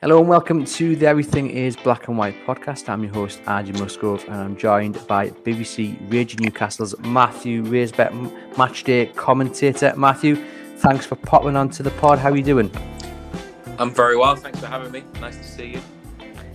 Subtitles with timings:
[0.00, 2.88] Hello and welcome to the Everything is Black and White podcast.
[2.88, 8.12] I'm your host, Arjun Musgrove, and I'm joined by BBC Radio Newcastle's Matthew Raisbeck,
[8.52, 9.92] matchday commentator.
[9.96, 10.36] Matthew,
[10.76, 12.20] thanks for popping onto the pod.
[12.20, 12.70] How are you doing?
[13.80, 14.36] I'm very well.
[14.36, 15.02] Thanks for having me.
[15.20, 15.80] Nice to see you.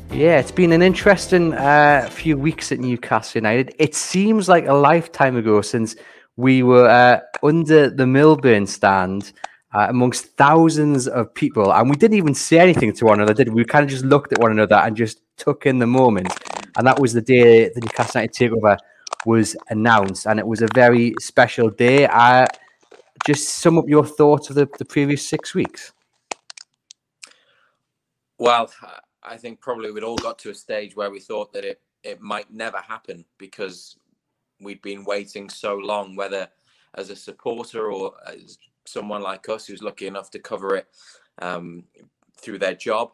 [0.10, 3.76] Yeah, it's been an interesting uh, few weeks at Newcastle United.
[3.77, 5.98] It seems like a lifetime ago since
[6.38, 9.34] we were uh, under the Milburn stand
[9.73, 11.73] uh, amongst thousands of people.
[11.73, 13.55] And we didn't even say anything to one another, did we?
[13.62, 16.32] We kind of just looked at one another and just took in the moment.
[16.77, 18.77] And that was the day the Newcastle United takeover
[19.26, 20.27] was announced.
[20.27, 22.07] And it was a very special day.
[22.07, 22.48] I
[23.26, 25.94] just sum up your thoughts of the, the previous six weeks.
[28.38, 28.71] Well,
[29.21, 32.20] I think probably we'd all got to a stage where we thought that it, it
[32.20, 33.96] might never happen because
[34.60, 36.49] we'd been waiting so long, whether
[36.96, 40.87] as a supporter or as someone like us who's lucky enough to cover it
[41.41, 41.84] um,
[42.37, 43.12] through their job.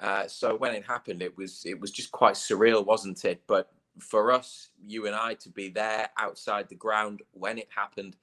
[0.00, 3.42] Uh, so when it happened, it was it was just quite surreal, wasn't it?
[3.46, 8.16] But for us, you and I, to be there outside the ground when it happened,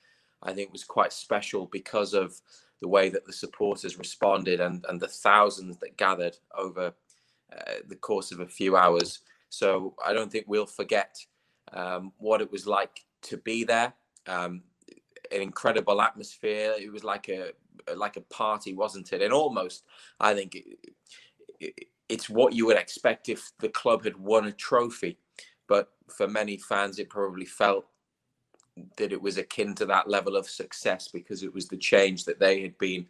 [0.43, 2.39] I think was quite special because of
[2.79, 6.93] the way that the supporters responded and and the thousands that gathered over
[7.51, 9.19] uh, the course of a few hours.
[9.49, 11.17] So I don't think we'll forget
[11.73, 13.93] um, what it was like to be there.
[14.27, 14.63] Um,
[15.33, 16.73] an incredible atmosphere.
[16.79, 17.51] It was like a
[17.95, 19.21] like a party, wasn't it?
[19.21, 19.83] And almost,
[20.19, 20.65] I think it,
[21.59, 25.17] it, it's what you would expect if the club had won a trophy.
[25.67, 27.85] But for many fans, it probably felt
[28.97, 32.39] that it was akin to that level of success because it was the change that
[32.39, 33.05] they had been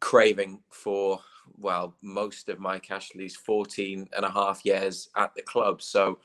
[0.00, 1.20] craving for
[1.58, 6.18] well most of Mike Ashley's 14 and a half years at the club so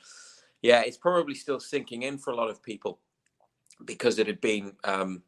[0.62, 2.98] yeah it's probably still sinking in for a lot of people
[3.84, 5.22] because it had been um,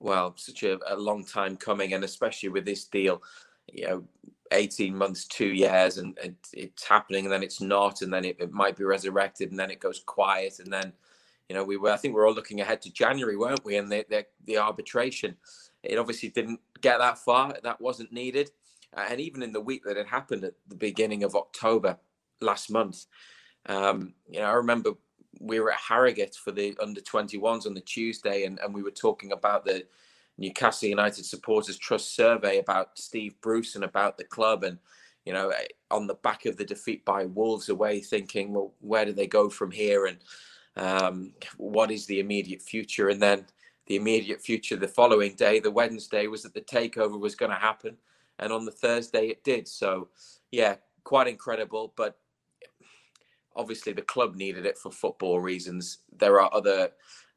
[0.00, 3.22] well such a, a, long time coming, and especially with this deal,
[3.72, 4.04] you know,
[4.52, 8.36] eighteen months, two years, and, and it's happening, and then it's not, and then it,
[8.38, 10.92] it, might be resurrected, and then it goes quiet, and then
[11.48, 13.76] you know we were I think we're all looking ahead to January, weren't we?
[13.76, 15.36] And the the, the arbitration,
[15.82, 17.56] it obviously didn't get that far.
[17.62, 18.50] That wasn't needed,
[18.96, 21.98] uh, and even in the week that it happened at the beginning of October
[22.40, 23.06] last month.
[23.66, 24.92] Um, you know, I remember
[25.38, 28.90] we were at Harrogate for the under 21s on the Tuesday, and, and we were
[28.90, 29.84] talking about the
[30.38, 34.64] Newcastle United Supporters Trust survey about Steve Bruce and about the club.
[34.64, 34.78] And,
[35.24, 39.04] you know, eh, on the back of the defeat by Wolves away, thinking, well, where
[39.04, 40.06] do they go from here?
[40.06, 40.18] And
[40.76, 43.08] um, what is the immediate future?
[43.08, 43.46] And then
[43.86, 47.58] the immediate future the following day, the Wednesday, was that the takeover was going to
[47.58, 47.96] happen.
[48.38, 49.66] And on the Thursday, it did.
[49.66, 50.08] So,
[50.52, 51.92] yeah, quite incredible.
[51.96, 52.16] But
[53.56, 55.98] obviously the club needed it for football reasons.
[56.16, 56.90] There are other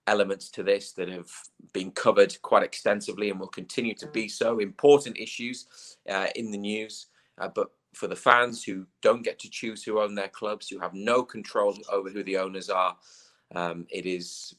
[0.08, 1.30] elements to this that have
[1.74, 4.60] been covered quite extensively and will continue to be so.
[4.60, 5.68] Important issues
[6.10, 7.08] uh, in the news,
[7.40, 10.80] uh, but for the fans who don't get to choose who own their clubs, who
[10.80, 12.96] have no control over who the owners are,
[13.56, 14.56] um, it is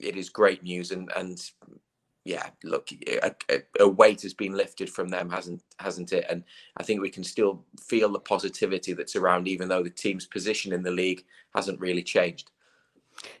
[0.00, 1.50] it is great news and and
[2.24, 6.24] yeah, look, eh, a, a, weight has been lifted from them, hasn't hasn't it?
[6.30, 6.44] And
[6.76, 10.72] I think we can still feel the positivity that's around, even though the team's position
[10.72, 11.24] in the league
[11.54, 12.50] hasn't really changed.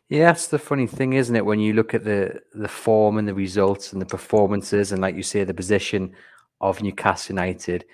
[0.08, 1.46] Yeah, that's the funny thing, isn't it?
[1.46, 5.14] When you look at the the form and the results and the performances, and like
[5.14, 6.12] you say, the position
[6.60, 7.84] of Newcastle United,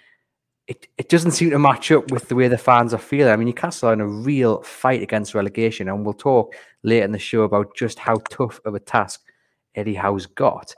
[0.69, 3.33] it, it doesn't seem to match up with the way the fans are feeling.
[3.33, 7.13] I mean, Newcastle are in a real fight against relegation, and we'll talk later in
[7.13, 9.23] the show about just how tough of a task
[9.79, 10.75] Eddie Howe's got.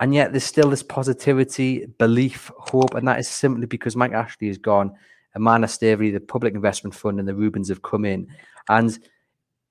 [0.00, 4.48] And yet there's still this positivity, belief, hope, and that is simply because Mike Ashley
[4.48, 4.92] is gone,
[5.34, 8.28] Amanda Staveley, the Public Investment Fund, and the Reubens have come in.
[8.68, 8.98] And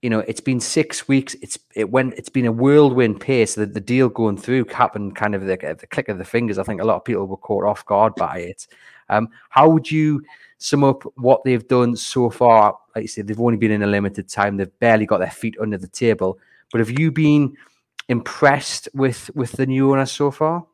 [0.02, 1.34] you know, it's been six weeks.
[1.42, 2.16] It's it went.
[2.16, 3.56] It's been a whirlwind pace.
[3.56, 6.58] The, the deal going through happened kind of the, the click of the fingers.
[6.58, 8.68] I think a lot of people were caught off guard by it.
[9.08, 10.22] Um, how would you
[10.58, 12.78] sum up what they've done so far?
[12.94, 14.58] Like you said, they've only been in a limited time.
[14.58, 16.38] They've barely got their feet under the table.
[16.70, 17.56] But have you been
[18.10, 20.66] impressed with with the new owner so far?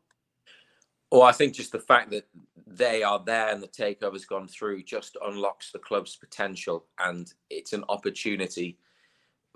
[1.10, 2.28] Well, I think just the fact that
[2.66, 7.72] they are there and the takeover's gone through just unlocks the club's potential, and it's
[7.72, 8.78] an opportunity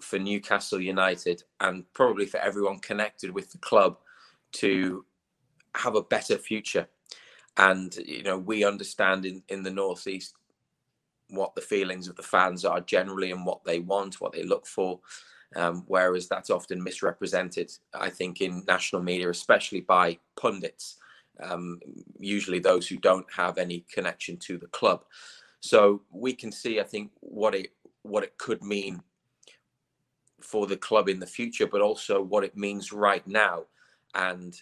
[0.00, 3.98] for Newcastle United and probably for everyone connected with the club
[4.50, 5.04] to
[5.76, 6.88] have a better future.
[7.56, 10.34] And you know, we understand in in the northeast
[11.30, 14.66] what the feelings of the fans are generally and what they want, what they look
[14.66, 15.00] for.
[15.56, 20.96] Um, whereas that's often misrepresented, I think, in national media, especially by pundits,
[21.42, 21.80] um,
[22.18, 25.04] usually those who don't have any connection to the club.
[25.60, 29.02] So we can see, I think, what it what it could mean
[30.42, 33.64] for the club in the future, but also what it means right now.
[34.14, 34.54] And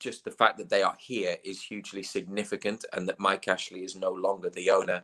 [0.00, 3.96] just the fact that they are here is hugely significant and that Mike Ashley is
[3.96, 5.02] no longer the owner.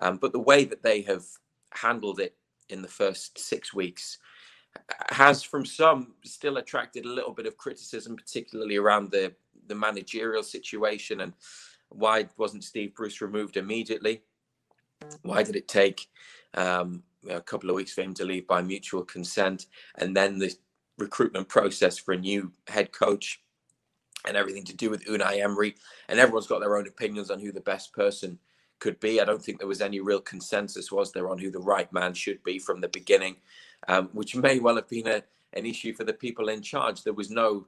[0.00, 1.24] Um, but the way that they have
[1.72, 2.36] handled it
[2.70, 4.18] in the first six weeks
[5.10, 9.32] has, from some, still attracted a little bit of criticism, particularly around the,
[9.66, 11.32] the managerial situation and
[11.90, 14.22] why wasn't Steve Bruce removed immediately?
[15.22, 16.06] Why did it take
[16.54, 19.66] um, a couple of weeks for him to leave by mutual consent,
[19.96, 20.54] and then the
[20.98, 23.40] recruitment process for a new head coach
[24.26, 25.76] and everything to do with Unai Emery.
[26.08, 28.38] And everyone's got their own opinions on who the best person
[28.78, 29.20] could be.
[29.20, 32.14] I don't think there was any real consensus, was there, on who the right man
[32.14, 33.36] should be from the beginning,
[33.88, 35.22] um, which may well have been a,
[35.52, 37.02] an issue for the people in charge.
[37.02, 37.66] There was no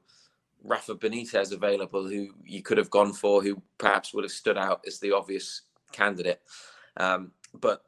[0.63, 4.83] Rafa Benitez available who you could have gone for, who perhaps would have stood out
[4.87, 5.63] as the obvious
[5.93, 6.41] candidate.
[6.97, 7.85] Um, but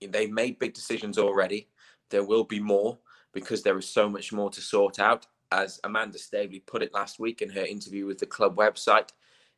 [0.00, 1.68] they've made big decisions already.
[2.10, 2.98] There will be more
[3.32, 5.26] because there is so much more to sort out.
[5.50, 9.10] As Amanda Staveley put it last week in her interview with the club website,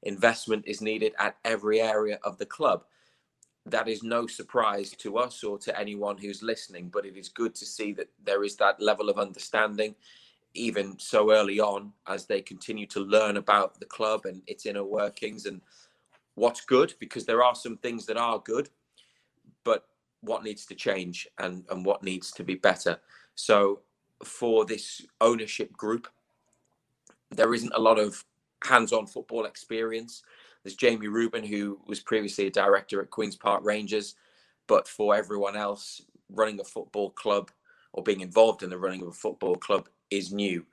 [0.04, 2.84] investment is needed at every area of the club.
[3.66, 7.54] That is no surprise to us or to anyone who's listening, but it is good
[7.56, 9.94] to see that there is that level of understanding,
[10.52, 14.84] even so early on, as they continue to learn about the club and its inner
[14.84, 15.60] workings and
[16.34, 18.68] what's good, because there are some things that are good,
[19.64, 19.86] but
[20.20, 22.98] what needs to change and, and what needs to be better.
[23.34, 23.80] So
[24.22, 26.08] for this ownership group,
[27.30, 28.24] there isn't a lot of
[28.64, 30.22] hands-on football experience.
[30.62, 34.14] There's Jamie Reuben, who was previously a director at Queens Park Rangers,
[34.66, 36.00] but for everyone else,
[36.30, 37.50] running a football club
[37.92, 40.64] or being involved in the running of a football club is new.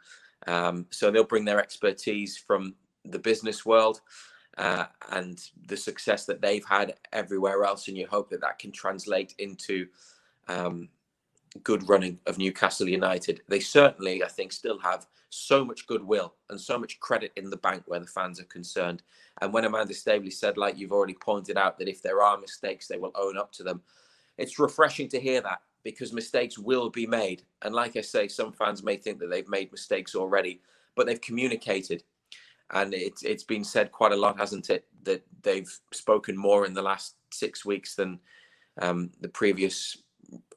[0.47, 2.73] Um, so they'll bring their expertise from
[3.05, 4.01] the business world
[4.57, 8.71] uh, and the success that they've had everywhere else, and you hope that that can
[8.71, 9.87] translate into
[10.47, 10.89] um,
[11.63, 13.41] good running of Newcastle United.
[13.47, 17.57] They certainly, I think, still have so much goodwill and so much credit in the
[17.57, 19.01] bank where the fans are concerned.
[19.41, 22.87] And when Amanda Staveley said, like you've already pointed out, that if there are mistakes,
[22.87, 23.81] they will own up to them,
[24.37, 27.43] it's refreshing to hear that because mistakes will be made.
[27.63, 30.61] And like I say, some fans may think that they've made mistakes already,
[30.95, 32.03] but they've communicated
[32.71, 36.73] and it's it's been said quite a lot, hasn't it, that they've spoken more in
[36.73, 38.19] the last six weeks than
[38.81, 39.97] um, the previous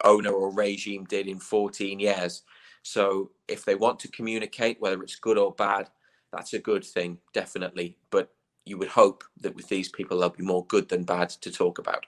[0.04, 2.42] owner or regime did in 14 years.
[2.82, 5.88] So if they want to communicate, whether it's good or bad,
[6.32, 7.96] that's a good thing, definitely.
[8.10, 8.30] But
[8.66, 11.78] you would hope that with these people, there'll be more good than bad to talk
[11.78, 12.06] about.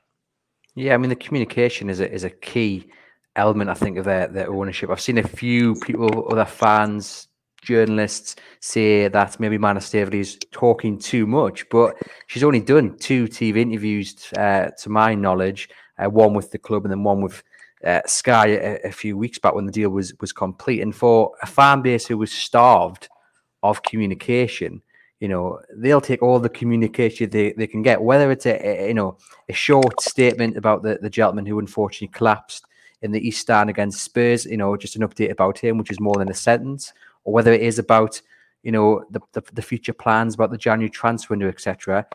[0.75, 2.91] Yeah, I mean the communication is a is a key
[3.35, 4.91] element, I think, of their their ownership.
[4.91, 7.29] I've seen a few people, other fans,
[7.67, 11.97] journalists say that maybe Mana is talking too much, but
[12.29, 16.85] she's only done two TV interviews, uh, to my knowledge, uh, one with the club
[16.85, 17.43] and then one with
[17.85, 20.81] uh, Sky a, a, few weeks back when the deal was was complete.
[20.81, 23.09] And for a fan base who was starved
[23.63, 24.83] of communication,
[25.21, 28.89] you know, they'll take all the communication they, they can get, whether it's a, a
[28.89, 29.19] you know
[29.49, 32.65] a short statement about the, the gentleman who unfortunately collapsed
[33.03, 36.01] in the East Stand against Spurs, you know, just an update about him, which is
[36.01, 36.93] more than a sentence,
[37.25, 38.21] or whether it is about
[38.63, 42.07] you know the, the, the future plans about the January transfer window, etc.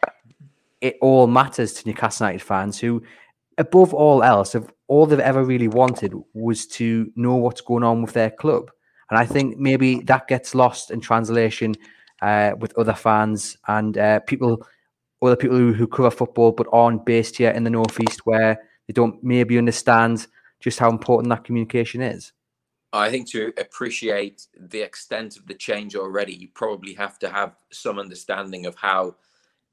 [0.82, 3.04] It all matters to Newcastle United fans who,
[3.58, 8.02] above all else, have all they've ever really wanted was to know what's going on
[8.02, 8.72] with their club.
[9.10, 11.76] And I think maybe that gets lost in translation
[12.22, 14.66] uh, with other fans and uh, people,
[15.22, 18.94] other people who, who cover football but aren't based here in the northeast, where they
[18.94, 20.28] don't maybe understand
[20.60, 22.32] just how important that communication is.
[22.94, 27.56] I think to appreciate the extent of the change already, you probably have to have
[27.72, 29.16] some understanding of how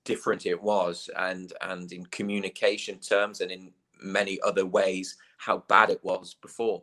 [0.05, 5.91] different it was, and and in communication terms, and in many other ways, how bad
[5.91, 6.83] it was before.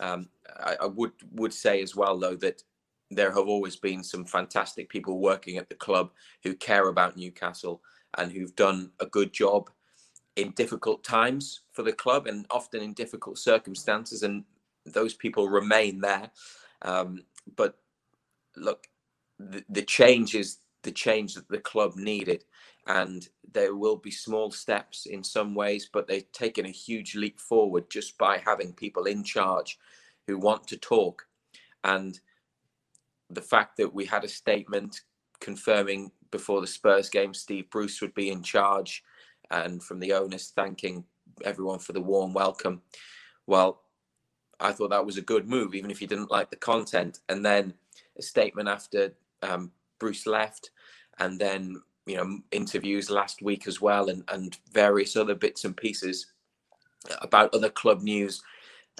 [0.00, 2.62] Um, I, I would would say as well, though, that
[3.10, 6.10] there have always been some fantastic people working at the club
[6.42, 7.82] who care about Newcastle
[8.18, 9.70] and who've done a good job
[10.36, 14.22] in difficult times for the club and often in difficult circumstances.
[14.22, 14.44] And
[14.84, 16.30] those people remain there.
[16.82, 17.24] Um,
[17.56, 17.78] but
[18.56, 18.88] look,
[19.38, 22.44] the, the change is the change that the club needed.
[22.86, 27.40] And there will be small steps in some ways, but they've taken a huge leap
[27.40, 29.78] forward just by having people in charge
[30.26, 31.26] who want to talk.
[31.82, 32.18] And
[33.30, 35.02] the fact that we had a statement
[35.40, 39.02] confirming before the Spurs game Steve Bruce would be in charge
[39.50, 41.04] and from the owners thanking
[41.44, 42.82] everyone for the warm welcome.
[43.46, 43.82] Well,
[44.60, 47.20] I thought that was a good move, even if you didn't like the content.
[47.28, 47.74] And then
[48.18, 50.70] a statement after um, Bruce left,
[51.18, 55.76] and then you know interviews last week as well, and and various other bits and
[55.76, 56.26] pieces
[57.20, 58.42] about other club news.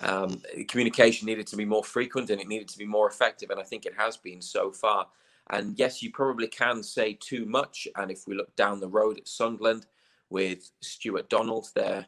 [0.02, 3.60] Um, communication needed to be more frequent and it needed to be more effective, and
[3.60, 5.06] I think it has been so far.
[5.50, 7.86] And yes, you probably can say too much.
[7.96, 9.86] And if we look down the road at Sunderland
[10.30, 12.06] with Stewart Donald, their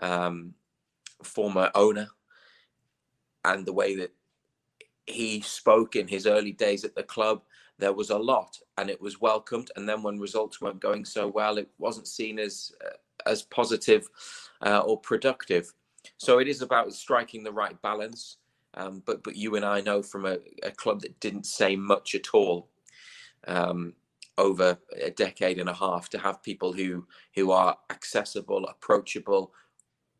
[0.00, 0.54] um,
[1.22, 2.08] former owner,
[3.44, 4.12] and the way that
[5.06, 7.42] he spoke in his early days at the club,
[7.78, 9.70] there was a lot, and it was welcomed.
[9.76, 14.08] And then when results weren't going so well, it wasn't seen as uh, as positive
[14.64, 15.72] uh, or productive.
[16.18, 18.38] So it is about striking the right balance.
[18.74, 22.14] Um, but but you and I know from a, a club that didn't say much
[22.14, 22.68] at all
[23.46, 23.94] um,
[24.38, 29.52] over a decade and a half to have people who who are accessible, approachable,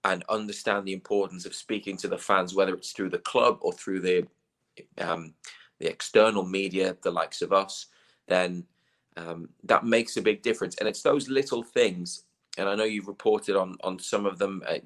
[0.05, 3.73] and understand the importance of speaking to the fans, whether it's through the club or
[3.73, 4.27] through the
[4.99, 5.35] um,
[5.79, 7.87] the external media, the likes of us,
[8.29, 8.65] then
[9.17, 10.77] um, that makes a big difference.
[10.79, 12.25] And it's those little things.
[12.59, 14.63] And I know you've reported on on some of them.
[14.67, 14.79] Uh,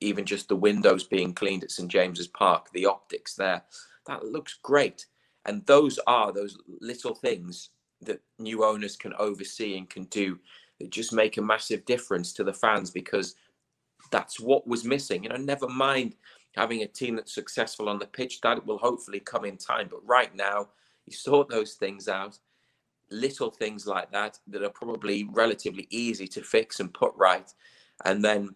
[0.00, 3.62] even just the windows being cleaned at St James's Park, the optics there,
[4.06, 5.06] that looks great.
[5.46, 7.70] And those are those little things
[8.02, 10.38] that new owners can oversee and can do
[10.78, 13.34] that just make a massive difference to the fans because
[14.10, 15.22] that's what was missing.
[15.22, 16.14] You know, never mind
[16.56, 19.88] having a team that's successful on the pitch, that will hopefully come in time.
[19.90, 20.68] But right now,
[21.06, 22.38] you sort those things out,
[23.10, 27.52] little things like that, that are probably relatively easy to fix and put right.
[28.04, 28.54] And then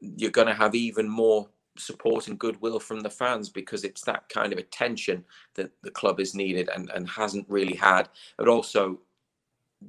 [0.00, 4.28] you're going to have even more support and goodwill from the fans because it's that
[4.28, 8.08] kind of attention that the club is needed and, and hasn't really had.
[8.36, 8.98] But also,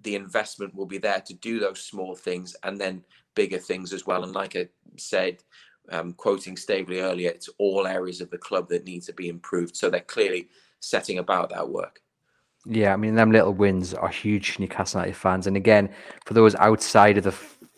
[0.04, 3.04] the investment will be there to do those small things and then
[3.36, 4.24] bigger things as well.
[4.24, 5.44] And like I said,
[5.90, 9.76] um, quoting Staveley earlier, it's all areas of the club that need to be improved.
[9.76, 12.02] So they're clearly setting about that work.
[12.66, 15.48] Yeah, I mean, them little wins are huge Newcastle United fans.
[15.48, 15.90] And again,
[16.26, 17.36] for those outside of the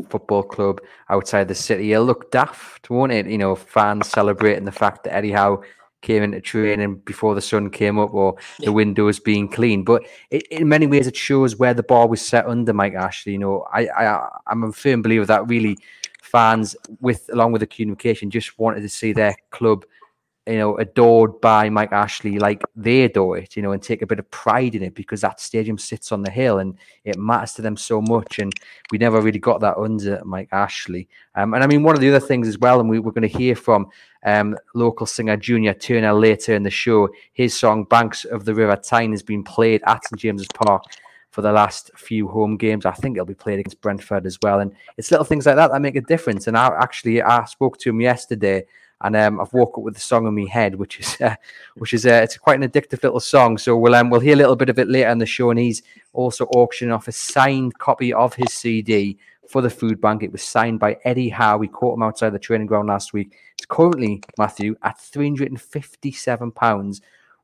[0.10, 1.94] football club outside the city.
[1.94, 3.28] It'll look daft, won't it?
[3.28, 5.64] You know, fans celebrating the fact that Eddie Howe
[6.02, 9.84] came into training before the sun came up or the windows being clean.
[9.84, 13.34] But it, in many ways, it shows where the bar was set under Mike Ashley.
[13.34, 15.78] You know, I, I I'm a firm believer that really
[16.34, 19.86] fans, with along with the communication, just wanted to see their club
[20.46, 24.08] you know, adored by Mike Ashley like they adore it, you know, and take a
[24.08, 27.54] bit of pride in it because that stadium sits on the hill and it matters
[27.54, 28.40] to them so much.
[28.40, 28.52] And
[28.92, 31.08] we never really got that under Mike Ashley.
[31.36, 33.30] Um, and I mean, one of the other things as well, and we, we're going
[33.30, 33.88] to hear from
[34.26, 37.08] um, local singer Junior Turner later in the show.
[37.32, 40.84] His song Banks of the River Tyne has been played at St James's Park
[41.34, 42.86] for the last few home games.
[42.86, 44.60] I think it'll be played against Brentford as well.
[44.60, 46.46] And it's little things like that that make a difference.
[46.48, 48.66] And I actually I spoke to him yesterday
[49.02, 51.36] and um, I've woke up with the song in my head, which is uh,
[51.76, 53.58] which is uh, it's quite an addictive little song.
[53.58, 55.60] So we'll um, we'll hear a little bit of it later in the show, and
[55.60, 55.82] he's
[56.14, 59.18] also auctioning off a signed copy of his CD
[59.50, 60.22] for the food bank.
[60.22, 61.58] It was signed by Eddie Howe.
[61.58, 63.36] We caught him outside the training ground last week.
[63.58, 67.02] It's currently Matthew at three hundred and fifty-seven pounds.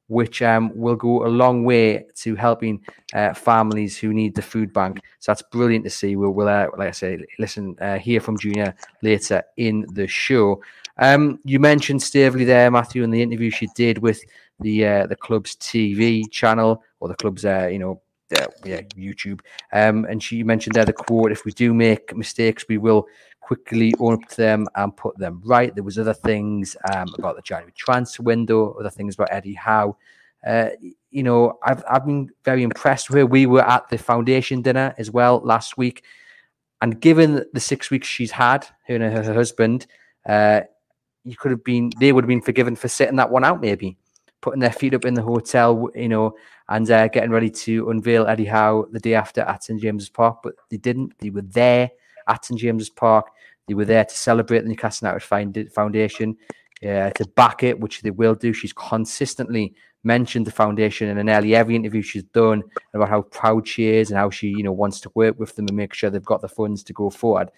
[0.09, 2.81] Which um, will go a long way to helping
[3.13, 4.99] uh, families who need the food bank.
[5.19, 6.15] So that's brilliant to see.
[6.15, 10.61] We'll, we'll uh, like I say, listen, uh, hear from Junior later in the show.
[10.97, 14.21] Um, you mentioned Staveley there, Matthew, in the interview she did with
[14.59, 18.01] the uh, the club's TV channel or the club's uh, you know
[18.37, 19.39] uh, yeah YouTube.
[19.71, 23.07] Um, and she mentioned there the quote: "If we do make mistakes, we will
[23.49, 27.35] quickly own up to them and put them right." There was other things um, about
[27.35, 29.97] the January transfer window, other things about Eddie Howe.
[30.45, 30.69] Uh,
[31.11, 33.25] you know, I've I've been very impressed with her.
[33.25, 36.03] We were at the foundation dinner as well last week,
[36.81, 39.87] and given the six weeks she's had, her and her, her husband,
[40.27, 40.61] uh,
[41.23, 43.97] you could have been they would have been forgiven for sitting that one out maybe
[44.41, 46.33] putting their feet up in the hotel you know
[46.69, 50.39] and uh, getting ready to unveil Eddie Howe the day after at St James's Park
[50.43, 51.91] but they didn't they were there
[52.27, 53.27] at St James's Park
[53.69, 56.35] they were there to celebrate the Newcastle United Foundation
[56.83, 59.73] uh, to back it which they will do she's consistently
[60.03, 64.17] mentioned the foundation in nearly every interview she's done about how proud she is and
[64.17, 66.49] how she you know wants to work with them and make sure they've got the
[66.49, 67.49] funds to go forward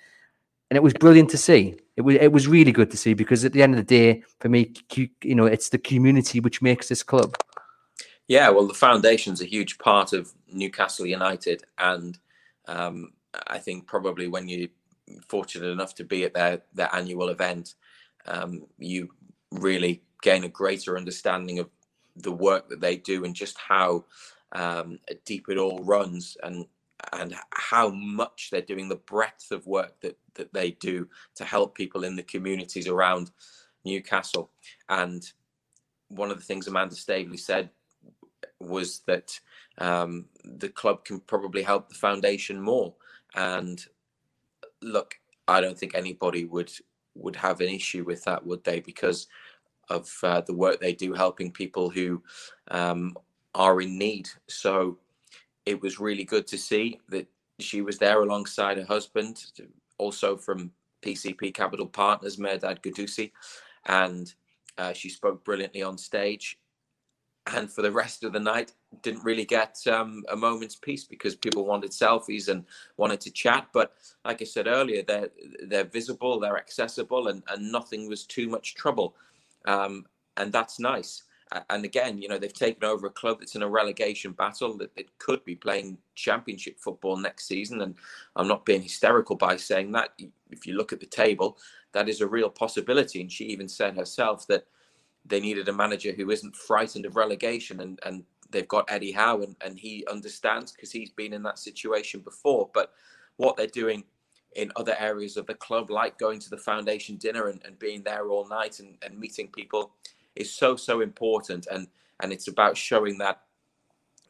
[0.71, 1.75] and it was brilliant to see.
[1.97, 4.23] It was it was really good to see because at the end of the day,
[4.39, 7.35] for me, you know, it's the community which makes this club.
[8.29, 12.17] Yeah, well, the foundation's a huge part of Newcastle United, and
[12.69, 13.11] um,
[13.47, 14.69] I think probably when you're
[15.27, 17.75] fortunate enough to be at their their annual event,
[18.25, 19.09] um, you
[19.51, 21.69] really gain a greater understanding of
[22.15, 24.05] the work that they do and just how
[24.51, 26.37] um, deep it all runs.
[26.43, 26.65] And
[27.13, 31.75] and how much they're doing, the breadth of work that that they do to help
[31.75, 33.31] people in the communities around
[33.83, 34.51] Newcastle.
[34.89, 35.23] And
[36.09, 37.69] one of the things Amanda Staveley said
[38.59, 39.39] was that
[39.77, 42.93] um, the club can probably help the foundation more.
[43.35, 43.83] And
[44.81, 45.15] look,
[45.47, 46.71] I don't think anybody would
[47.15, 48.79] would have an issue with that, would they?
[48.79, 49.27] Because
[49.89, 52.23] of uh, the work they do helping people who
[52.69, 53.15] um,
[53.53, 54.29] are in need.
[54.47, 54.97] So
[55.65, 57.27] it was really good to see that
[57.59, 59.43] she was there alongside her husband,
[59.97, 60.71] also from
[61.01, 63.31] PCP Capital Partners, Mehrdad Ghodoussi,
[63.85, 64.33] and
[64.77, 66.57] uh, she spoke brilliantly on stage.
[67.47, 71.35] And for the rest of the night, didn't really get um, a moment's peace because
[71.35, 72.65] people wanted selfies and
[72.97, 73.67] wanted to chat.
[73.73, 73.93] But
[74.25, 75.29] like I said earlier, they're
[75.67, 79.15] they're visible, they're accessible, and, and nothing was too much trouble.
[79.65, 80.05] Um,
[80.37, 81.23] and that's nice
[81.69, 84.91] and again, you know, they've taken over a club that's in a relegation battle that,
[84.95, 87.81] it could be playing championship football next season.
[87.81, 87.95] And
[88.35, 90.13] I'm not being hysterical by saying that.
[90.49, 91.57] If you look at the table,
[91.91, 93.19] that is a real possibility.
[93.19, 94.65] And she even said herself that
[95.25, 97.81] they needed a manager who isn't frightened of relegation.
[97.81, 101.59] And, and they've got Eddie Howe, and, and he understands because he's been in that
[101.59, 102.69] situation before.
[102.73, 102.93] But
[103.37, 104.03] what they're doing
[104.55, 108.03] in other areas of the club, like going to the foundation dinner and, and being
[108.03, 109.91] there all night and, and meeting people
[110.35, 111.87] is so so important and
[112.21, 113.41] and it's about showing that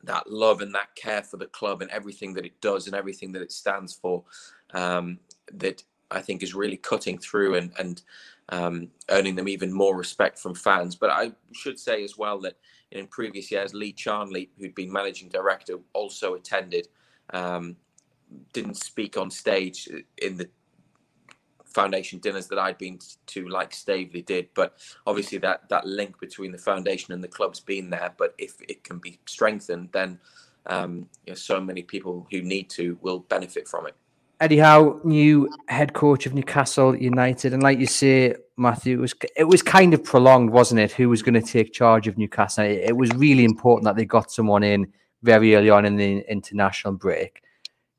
[0.03, 3.31] that love and that care for the club and everything that it does and everything
[3.33, 4.23] that it stands for
[4.73, 5.19] um,
[5.53, 8.01] that I think is really cutting through and and
[8.49, 10.95] um, earning them even more respect from fans.
[10.95, 12.57] But I should say as well that
[12.91, 16.87] in previous years, Lee Charnley, who'd been managing director, also attended.
[17.31, 17.77] Um,
[18.53, 20.49] didn't speak on stage in the
[21.65, 24.49] foundation dinners that I'd been to, like Staveley did.
[24.53, 28.13] But obviously, that that link between the foundation and the club's been there.
[28.17, 30.19] But if it can be strengthened, then
[30.65, 33.95] um, you know, so many people who need to will benefit from it.
[34.41, 39.13] Eddie Howe, new head coach of Newcastle United, and like you say, Matthew, it was
[39.37, 40.91] it was kind of prolonged, wasn't it?
[40.93, 42.65] Who was going to take charge of Newcastle?
[42.65, 46.25] It, it was really important that they got someone in very early on in the
[46.27, 47.43] international break.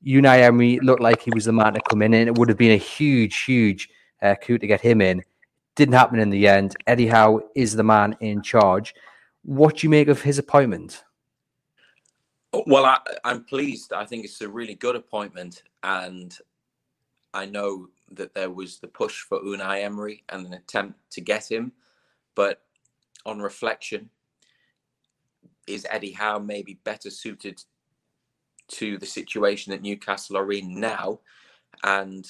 [0.04, 2.58] Unai Emery looked like he was the man to come in, and it would have
[2.58, 3.88] been a huge, huge
[4.20, 5.22] uh, coup to get him in.
[5.76, 6.74] Didn't happen in the end.
[6.88, 8.96] Eddie Howe is the man in charge.
[9.44, 11.04] What do you make of his appointment?
[12.52, 13.92] Well, I, I'm pleased.
[13.92, 16.36] I think it's a really good appointment, and
[17.34, 21.50] I know that there was the push for Unai Emery and an attempt to get
[21.50, 21.72] him,
[22.34, 22.62] but
[23.24, 24.10] on reflection,
[25.66, 27.62] is Eddie Howe maybe better suited
[28.68, 31.20] to the situation that Newcastle are in now?
[31.84, 32.26] And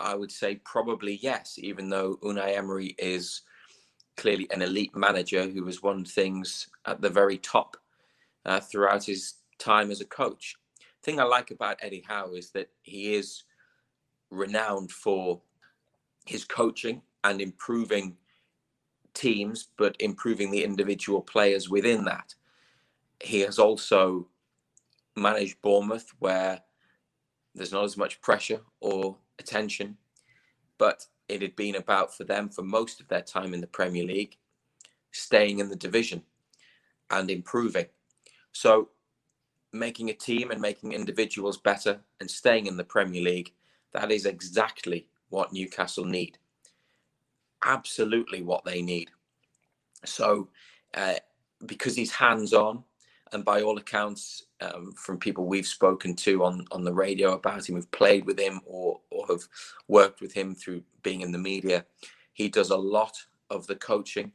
[0.00, 3.42] I would say probably yes, even though Unai Emery is
[4.16, 7.76] clearly an elite manager who has won things at the very top
[8.44, 9.34] uh, throughout his
[9.64, 10.56] time as a coach.
[10.78, 13.44] The thing I like about Eddie Howe is that he is
[14.30, 15.40] renowned for
[16.26, 18.16] his coaching and improving
[19.14, 22.34] teams, but improving the individual players within that.
[23.20, 24.28] He has also
[25.16, 26.60] managed Bournemouth, where
[27.54, 29.96] there's not as much pressure or attention,
[30.78, 34.04] but it had been about for them for most of their time in the Premier
[34.04, 34.36] League,
[35.12, 36.22] staying in the division
[37.10, 37.86] and improving.
[38.52, 38.90] So,
[39.74, 43.52] making a team and making individuals better and staying in the Premier League,
[43.92, 46.38] that is exactly what Newcastle need.
[47.64, 49.10] Absolutely what they need.
[50.04, 50.48] So,
[50.94, 51.14] uh,
[51.66, 52.84] because he's hands on,
[53.32, 57.68] and by all accounts, um, from people we've spoken to on on the radio about
[57.68, 59.42] him, who've played with him or or have
[59.88, 61.84] worked with him through being in the media,
[62.34, 63.16] he does a lot
[63.50, 64.30] of the coaching.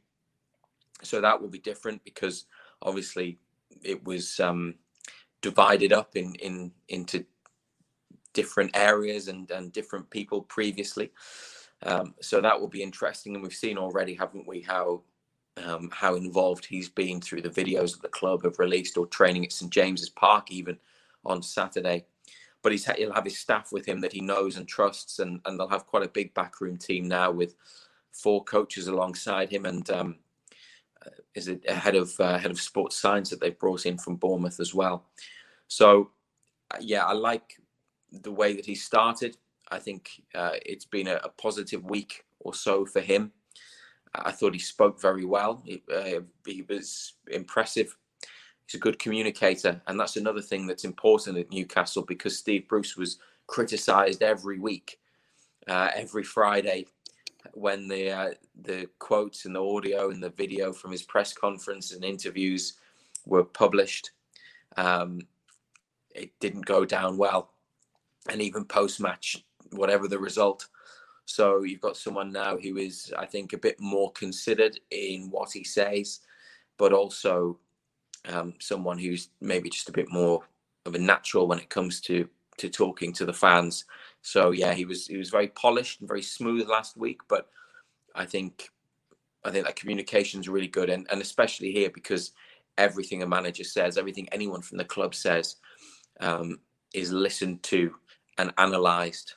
[1.01, 2.45] So that will be different because
[2.81, 3.37] obviously
[3.83, 4.75] it was um,
[5.41, 7.25] divided up in in into
[8.33, 11.11] different areas and and different people previously.
[11.83, 15.01] Um, so that will be interesting, and we've seen already, haven't we, how
[15.65, 19.45] um, how involved he's been through the videos that the club have released or training
[19.45, 20.77] at St James's Park even
[21.25, 22.05] on Saturday.
[22.61, 25.57] But he's, he'll have his staff with him that he knows and trusts, and, and
[25.57, 27.55] they'll have quite a big backroom team now with
[28.11, 30.17] four coaches alongside him, and um,
[31.35, 34.15] is it a head of uh, head of sports science that they've brought in from
[34.15, 35.05] Bournemouth as well.
[35.67, 36.11] So,
[36.71, 37.59] uh, yeah, I like
[38.11, 39.37] the way that he started.
[39.71, 43.31] I think uh, it's been a, a positive week or so for him.
[44.15, 45.61] I thought he spoke very well.
[45.63, 47.95] He, uh, he was impressive.
[48.65, 52.97] He's a good communicator, and that's another thing that's important at Newcastle because Steve Bruce
[52.97, 54.99] was criticised every week,
[55.67, 56.85] uh, every Friday,
[57.53, 58.29] when the uh,
[58.61, 62.73] the quotes and the audio and the video from his press conference and interviews
[63.25, 64.11] were published.
[64.77, 65.21] Um,
[66.13, 67.51] it didn't go down well,
[68.29, 70.67] and even post match, whatever the result.
[71.25, 75.51] So you've got someone now who is, I think, a bit more considered in what
[75.51, 76.21] he says,
[76.77, 77.59] but also
[78.27, 80.41] um, someone who's maybe just a bit more
[80.85, 83.85] of a natural when it comes to to talking to the fans.
[84.21, 87.49] So yeah, he was he was very polished and very smooth last week, but
[88.15, 88.69] I think
[89.43, 92.31] I think that communication is really good, and and especially here because
[92.77, 95.57] everything a manager says, everything anyone from the club says,
[96.19, 96.59] um,
[96.93, 97.93] is listened to
[98.37, 99.35] and analysed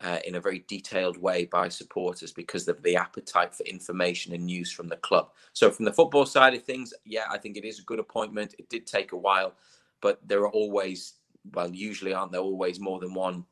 [0.00, 4.44] uh, in a very detailed way by supporters because of the appetite for information and
[4.44, 5.30] news from the club.
[5.52, 8.54] So, from the football side of things, yeah, I think it is a good appointment.
[8.58, 9.54] It did take a while,
[10.00, 11.14] but there are always,
[11.54, 13.44] well, usually aren't there always more than one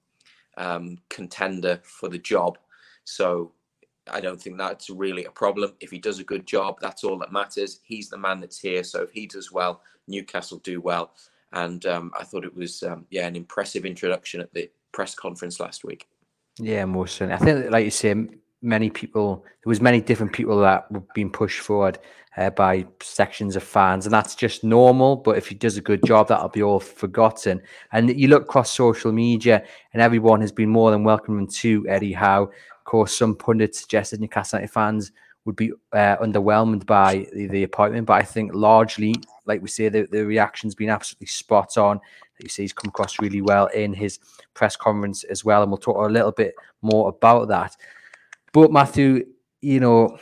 [0.56, 2.58] um, contender for the job.
[3.04, 3.52] So,
[4.10, 5.74] I don't think that's really a problem.
[5.80, 7.80] If he does a good job, that's all that matters.
[7.84, 8.82] He's the man that's here.
[8.82, 11.12] So, if he does well, Newcastle do well.
[11.52, 15.58] And um, I thought it was, um, yeah, an impressive introduction at the press conference
[15.60, 16.08] last week.
[16.58, 17.34] Yeah, most certainly.
[17.34, 18.14] I think, like you say,
[18.62, 21.98] many people there was many different people that were being pushed forward
[22.36, 25.16] uh, by sections of fans, and that's just normal.
[25.16, 27.60] But if he does a good job, that'll be all forgotten.
[27.92, 32.12] And you look across social media, and everyone has been more than welcoming to Eddie
[32.12, 32.44] Howe.
[32.44, 35.12] Of course, some pundits suggested Newcastle United fans
[35.44, 39.14] would be uh, underwhelmed by the, the, appointment, but I think largely,
[39.46, 42.00] like we say, the, the reaction's been absolutely spot on
[42.42, 44.18] you see he's come across really well in his
[44.54, 45.62] press conference as well.
[45.62, 47.76] And we'll talk a little bit more about that.
[48.52, 49.26] But Matthew,
[49.60, 50.18] you know,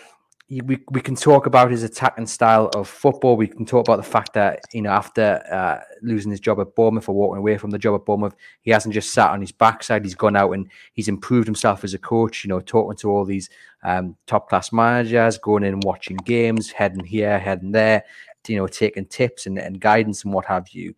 [0.51, 3.37] we, we can talk about his attacking style of football.
[3.37, 6.75] We can talk about the fact that, you know, after uh, losing his job at
[6.75, 9.53] Bournemouth or walking away from the job at Bournemouth, he hasn't just sat on his
[9.53, 10.05] backside.
[10.05, 13.27] He's gone out and he's improved himself as a coach, you know, talking to all
[13.27, 13.51] these
[13.83, 18.05] um, top class managers, going in and watching games, heading here, heading there,
[18.47, 20.95] you know, taking tips and, and guidance and what have you.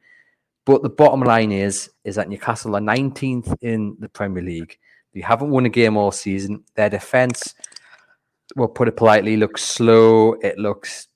[0.64, 4.78] But the bottom line is, is that Newcastle are 19th in the Premier League.
[5.14, 6.64] They haven't won a game all season.
[6.74, 7.54] Their defence,
[8.56, 10.34] we'll put it politely, looks slow.
[10.34, 11.08] It looks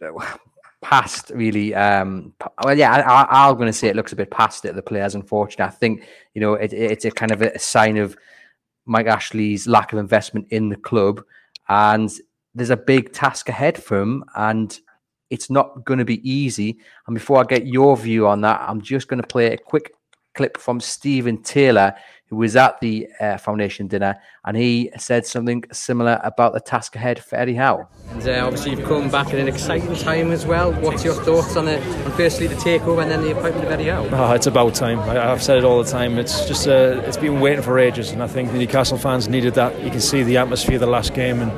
[0.80, 1.74] past really.
[1.74, 4.74] Um, well, yeah, I, am going to say it looks a bit past it.
[4.74, 8.16] The players, unfortunately, I think you know it, it's a kind of a sign of
[8.86, 11.22] Mike Ashley's lack of investment in the club,
[11.68, 12.10] and
[12.54, 14.24] there's a big task ahead for him.
[14.34, 14.78] And
[15.30, 16.78] it's not going to be easy.
[17.06, 19.92] And before I get your view on that, I'm just going to play a quick
[20.34, 21.94] clip from Steven Taylor,
[22.28, 26.94] who was at the uh, foundation dinner, and he said something similar about the task
[26.96, 27.88] ahead for Eddie Howe.
[28.10, 30.72] And uh, obviously, you've come back at an exciting time as well.
[30.72, 33.88] What's your thoughts on the, on firstly the takeover and then the appointment of Eddie
[33.88, 34.08] Howe?
[34.12, 35.00] Oh, it's about time.
[35.00, 36.18] I, have said it all the time.
[36.18, 39.54] It's just uh, it's been waiting for ages, and I think the Newcastle fans needed
[39.54, 39.82] that.
[39.82, 41.50] You can see the atmosphere of the last game and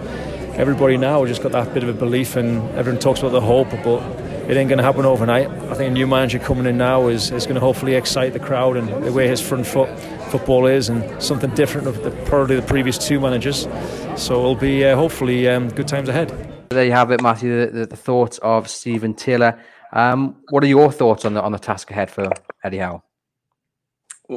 [0.61, 3.71] everybody now just got that bit of a belief, and everyone talks about the hope,
[3.83, 4.03] but
[4.51, 5.49] it ain't going to happen overnight.
[5.49, 8.41] I think a new manager coming in now is, is going to hopefully excite the
[8.41, 9.89] crowd and the way his front foot
[10.31, 13.69] football is, and something different of the, probably the previous two managers.
[14.17, 16.29] So it'll be uh, hopefully um, good times ahead.
[16.71, 17.67] There you have it, Matthew.
[17.67, 19.61] The, the, the thoughts of Steven Taylor.
[19.93, 22.31] Um, what are your thoughts on the on the task ahead for
[22.65, 23.03] Eddie Howe?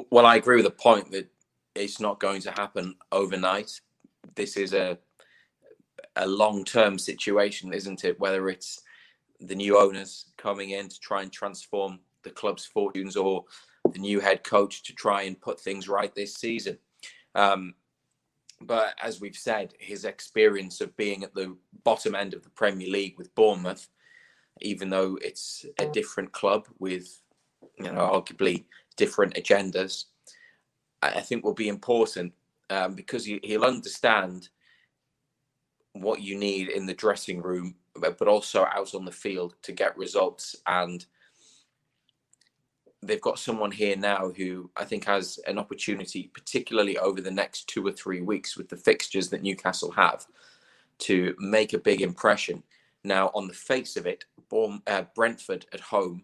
[0.10, 1.30] Well, I agree with the point that
[1.76, 3.80] it's not going to happen overnight.
[4.36, 4.98] This is a
[6.16, 8.20] a long term situation, isn't it?
[8.20, 8.82] Whether it's
[9.40, 13.46] the new owners coming in to try and transform the club's fortunes or
[13.92, 16.78] the new head coach to try and put things right this season.
[17.36, 17.76] Um,
[18.62, 22.88] but as we've said, his experience of being at the bottom end of the Premier
[22.90, 23.90] League with Bournemouth,
[24.62, 27.22] even though it's a different club with,
[27.78, 28.64] you know, arguably
[28.96, 30.06] different agendas,
[31.02, 32.34] I think will be important
[32.70, 34.50] um, because he, he'll understand
[35.94, 39.98] what you need in the dressing room, but also out on the field to get
[39.98, 40.56] results.
[40.66, 41.06] And
[43.08, 47.68] they've got someone here now who I think has an opportunity, particularly over the next
[47.68, 50.26] two or three weeks with the fixtures that Newcastle have,
[51.00, 52.64] to make a big impression.
[53.04, 54.26] Now, on the face of it,
[54.88, 56.24] uh, Brentford at home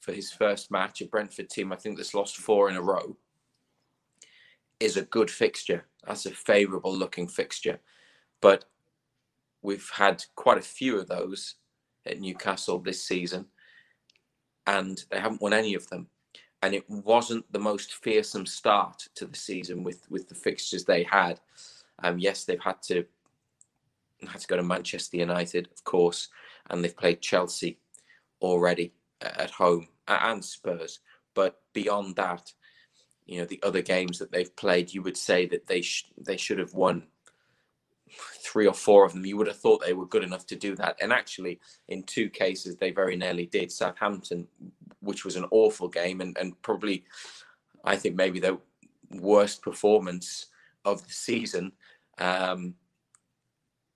[0.00, 3.16] for his first match, a Brentford team I think that's lost four in a row,
[4.80, 5.84] is a good fixture.
[6.06, 7.78] That's a favourable looking fixture.
[8.40, 8.64] But
[9.62, 11.56] We've had quite a few of those
[12.06, 13.46] at Newcastle this season,
[14.68, 16.06] and they haven't won any of them.
[16.62, 21.04] And it wasn't the most fearsome start to the season with with the fixtures they
[21.04, 21.40] had.
[22.02, 23.04] Um, yes, they've had to
[24.26, 26.28] had to go to Manchester United, of course,
[26.68, 27.78] and they've played Chelsea
[28.42, 31.00] already at home and Spurs.
[31.34, 32.52] But beyond that,
[33.26, 36.36] you know, the other games that they've played, you would say that they sh- they
[36.36, 37.06] should have won
[38.42, 40.74] three or four of them, you would have thought they were good enough to do
[40.76, 40.96] that.
[41.00, 43.70] And actually, in two cases, they very nearly did.
[43.70, 44.46] Southampton,
[45.00, 47.04] which was an awful game and, and probably,
[47.84, 48.58] I think, maybe the
[49.10, 50.46] worst performance
[50.84, 51.72] of the season.
[52.18, 52.74] Um,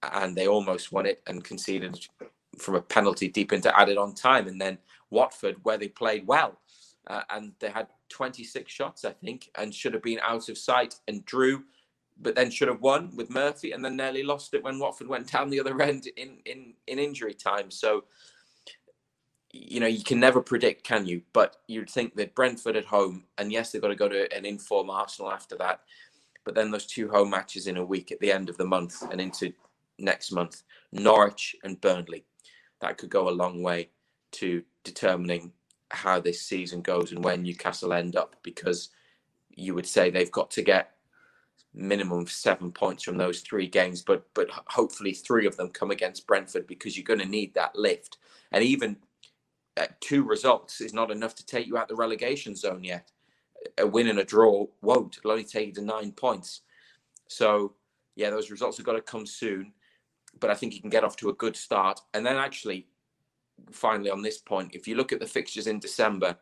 [0.03, 1.98] and they almost won it and conceded
[2.59, 4.48] from a penalty deep into added on time.
[4.48, 4.79] And then
[5.11, 6.59] Watford, where they played well.
[7.07, 10.94] Uh, and they had 26 shots, I think, and should have been out of sight
[11.09, 11.64] and drew
[12.20, 15.31] but then should have won with Murphy and then nearly lost it when Watford went
[15.31, 17.70] down the other end in in in injury time.
[17.70, 18.05] So
[19.53, 21.22] you know you can never predict, can you?
[21.33, 24.44] But you'd think that Brentford at home, and yes, they've got to go to an
[24.44, 25.81] inform Arsenal after that.
[26.44, 29.03] But then those two home matches in a week at the end of the month
[29.11, 29.53] and into
[29.98, 32.25] next month, Norwich and Burnley,
[32.81, 33.90] that could go a long way
[34.33, 35.53] to determining
[35.90, 38.88] how this season goes and where Newcastle end up because
[39.51, 40.92] you would say they've got to get
[41.75, 46.27] minimum seven points from those three games, but but hopefully three of them come against
[46.27, 48.19] Brentford because you're going to need that lift.
[48.53, 48.97] And even
[49.77, 53.11] uh, two results is not enough to take you out the relegation zone yet.
[53.79, 55.19] A win and a draw won't.
[55.19, 56.63] It'll only take you to nine points.
[57.29, 57.75] So
[58.17, 59.73] yeah, those results have got to come soon.
[60.41, 62.01] But I think you can get off to a good start.
[62.15, 62.87] And then actually,
[63.71, 66.37] finally on this point, if you look at the fixtures in December,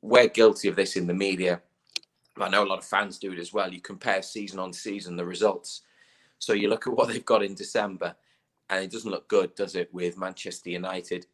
[0.00, 1.60] we're guilty of this in the media
[2.42, 3.72] I know a lot of fans do it as well.
[3.72, 5.82] You compare season on season the results.
[6.38, 8.14] So you look at what they've got in December,
[8.68, 9.92] and it doesn't look good, does it?
[9.92, 11.26] With Manchester United,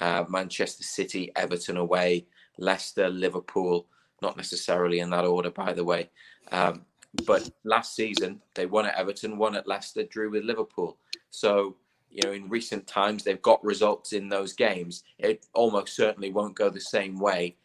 [0.00, 2.26] uh, Manchester City, Everton away,
[2.58, 3.86] Leicester, Liverpool,
[4.22, 6.10] not necessarily in that order, by the way.
[6.52, 6.84] Um,
[7.24, 10.98] but last season they won at Everton, won at Leicester, drew with Liverpool.
[11.30, 11.76] So
[12.10, 15.04] you know, in recent times they've got results in those games.
[15.18, 17.56] It almost certainly won't go the same way,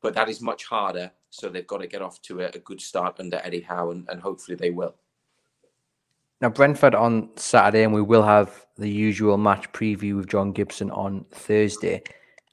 [0.00, 2.80] but that is much harder so they've got to get off to a, a good
[2.80, 4.94] start under Eddie Howe, and, and hopefully they will.
[6.42, 10.90] Now, Brentford on Saturday, and we will have the usual match preview with John Gibson
[10.90, 12.02] on Thursday.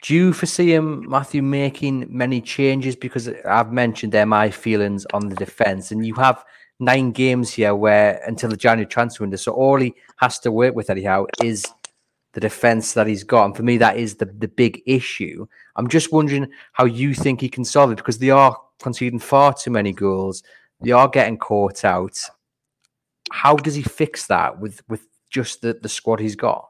[0.02, 2.96] Do you foresee him, Matthew, making many changes?
[2.96, 6.46] Because I've mentioned there my feelings on the defence, and you have
[6.80, 10.74] nine games here where until the January transfer window, so all he has to work
[10.74, 11.66] with Eddie Howe is
[12.32, 13.44] the defense that he's got.
[13.44, 15.46] And for me, that is the, the big issue.
[15.76, 19.54] I'm just wondering how you think he can solve it because they are conceding far
[19.54, 20.44] too many goals.
[20.82, 22.20] They are getting caught out.
[23.32, 26.70] How does he fix that with with just the, the squad he's got?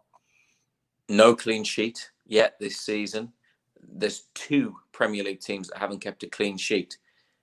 [1.08, 3.32] No clean sheet yet this season.
[3.82, 6.98] There's two Premier League teams that haven't kept a clean sheet.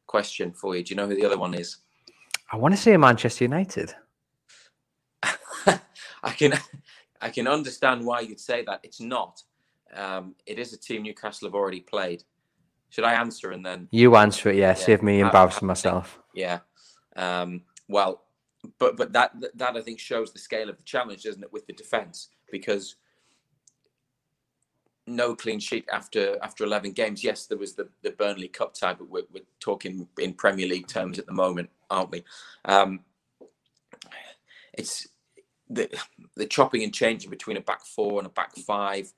[0.06, 1.78] Question for you: Do you know who the other one is?
[2.52, 3.94] I want to say Manchester United.
[5.22, 6.52] I can
[7.20, 8.80] I can understand why you'd say that.
[8.82, 9.42] It's not.
[9.94, 12.22] Um, it is a team Newcastle have already played.
[12.90, 14.56] Should I answer and then you answer it?
[14.56, 14.74] Yeah, yeah.
[14.74, 16.18] save me embarrassing myself.
[16.34, 16.60] Yeah.
[17.16, 18.22] Um, well,
[18.78, 21.66] but but that that I think shows the scale of the challenge, doesn't it, with
[21.66, 22.28] the defence?
[22.50, 22.96] Because
[25.06, 27.22] no clean sheet after after 11 games.
[27.22, 30.88] Yes, there was the, the Burnley Cup tie, but we're, we're talking in Premier League
[30.88, 32.24] terms at the moment, aren't we?
[32.64, 33.00] Um,
[34.74, 35.08] it's
[35.68, 35.88] the
[36.36, 39.12] the chopping and changing between a back four and a back five,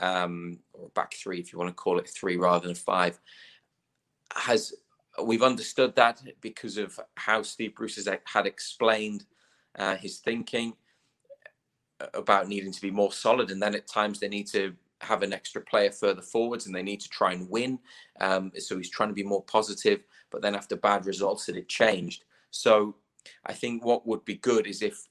[0.00, 3.18] um, or back three, if you want to call it three rather than five,
[4.34, 4.72] has
[5.22, 9.24] we've understood that because of how Steve Bruce has had explained
[9.78, 10.74] uh, his thinking
[12.14, 15.32] about needing to be more solid, and then at times they need to have an
[15.32, 17.78] extra player further forwards, and they need to try and win.
[18.20, 21.68] Um, so he's trying to be more positive, but then after bad results, it had
[21.68, 22.24] changed.
[22.50, 22.94] So
[23.46, 25.06] I think what would be good is if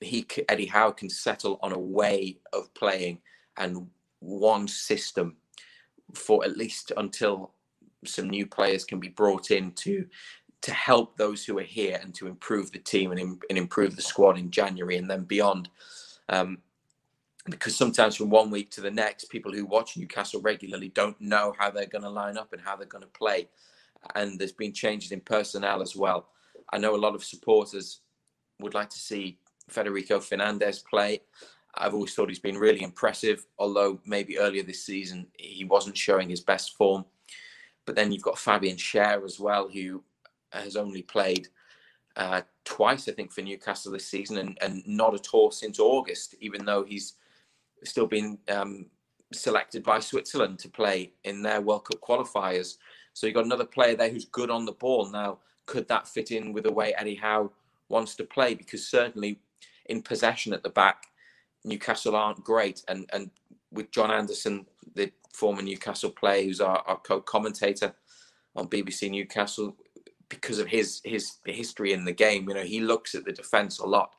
[0.00, 3.20] he Eddie Howe can settle on a way of playing
[3.56, 3.88] and
[4.20, 5.36] one system
[6.14, 7.52] for at least until
[8.04, 10.06] some new players can be brought in to
[10.60, 14.02] to help those who are here and to improve the team and, and improve the
[14.02, 15.68] squad in January and then beyond.
[16.28, 16.58] Um,
[17.48, 21.54] because sometimes from one week to the next, people who watch Newcastle regularly don't know
[21.58, 23.48] how they're going to line up and how they're going to play.
[24.16, 26.28] And there's been changes in personnel as well.
[26.72, 28.00] I know a lot of supporters
[28.60, 31.22] would like to see Federico Fernandez play.
[31.74, 36.28] I've always thought he's been really impressive, although maybe earlier this season he wasn't showing
[36.28, 37.04] his best form.
[37.86, 40.02] But then you've got Fabian Schär as well, who
[40.52, 41.48] has only played
[42.16, 46.34] uh, twice, I think, for Newcastle this season, and, and not at all since August,
[46.40, 47.14] even though he's
[47.84, 48.86] still been um,
[49.32, 52.76] selected by Switzerland to play in their World Cup qualifiers.
[53.12, 55.10] So you've got another player there who's good on the ball.
[55.10, 57.50] Now, could that fit in with the way Eddie Howe
[57.88, 58.54] wants to play?
[58.54, 59.40] Because certainly
[59.86, 61.04] in possession at the back,
[61.68, 62.82] Newcastle aren't great.
[62.88, 63.30] And and
[63.70, 67.94] with John Anderson, the former Newcastle player, who's our, our co-commentator
[68.56, 69.76] on BBC Newcastle,
[70.28, 73.78] because of his his history in the game, you know, he looks at the defence
[73.78, 74.14] a lot.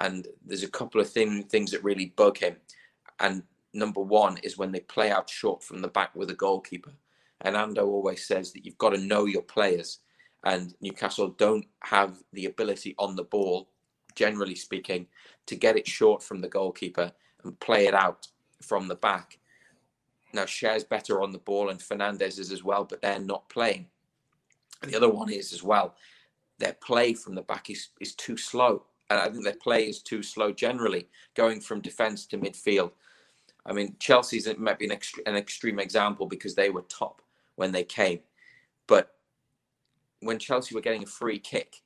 [0.00, 2.56] and there's a couple of thing, things that really bug him.
[3.20, 6.92] And number one is when they play out short from the back with a goalkeeper.
[7.40, 9.98] And Ando always says that you've got to know your players,
[10.44, 13.70] and Newcastle don't have the ability on the ball,
[14.14, 15.06] generally speaking,
[15.46, 18.28] to get it short from the goalkeeper and play it out
[18.62, 19.38] from the back.
[20.32, 23.86] Now, Schär's better on the ball, and Fernandez is as well, but they're not playing.
[24.82, 25.94] And the other one is as well,
[26.58, 28.84] their play from the back is, is too slow.
[29.10, 32.92] And I think their play is too slow generally, going from defence to midfield.
[33.66, 37.22] I mean, Chelsea's might be an, ext- an extreme example because they were top
[37.56, 38.20] when they came.
[38.86, 39.14] But
[40.20, 41.82] when Chelsea were getting a free kick,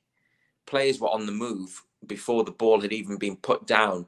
[0.65, 4.05] players were on the move before the ball had even been put down.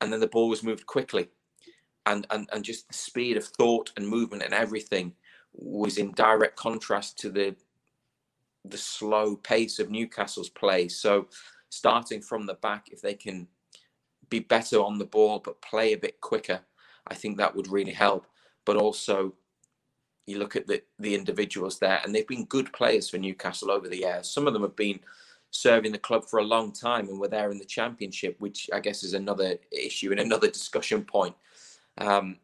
[0.00, 1.28] And then the ball was moved quickly.
[2.06, 5.12] And, and, and just the speed of thought and movement and everything
[5.52, 7.56] was in direct contrast to the
[8.64, 10.88] the slow pace of Newcastle's play.
[10.88, 11.28] So
[11.70, 13.48] starting from the back, if they can
[14.28, 16.60] be better on the ball but play a bit quicker,
[17.06, 18.26] I think that would really help.
[18.64, 19.34] But also,
[20.26, 23.88] you look at the the individuals there, and they've been good players for Newcastle over
[23.88, 24.28] the years.
[24.28, 25.00] Some of them have been
[25.50, 28.80] serving the club for a long time and were there in the championship, which I
[28.80, 31.34] guess is another issue and another discussion point.
[31.98, 32.38] Um,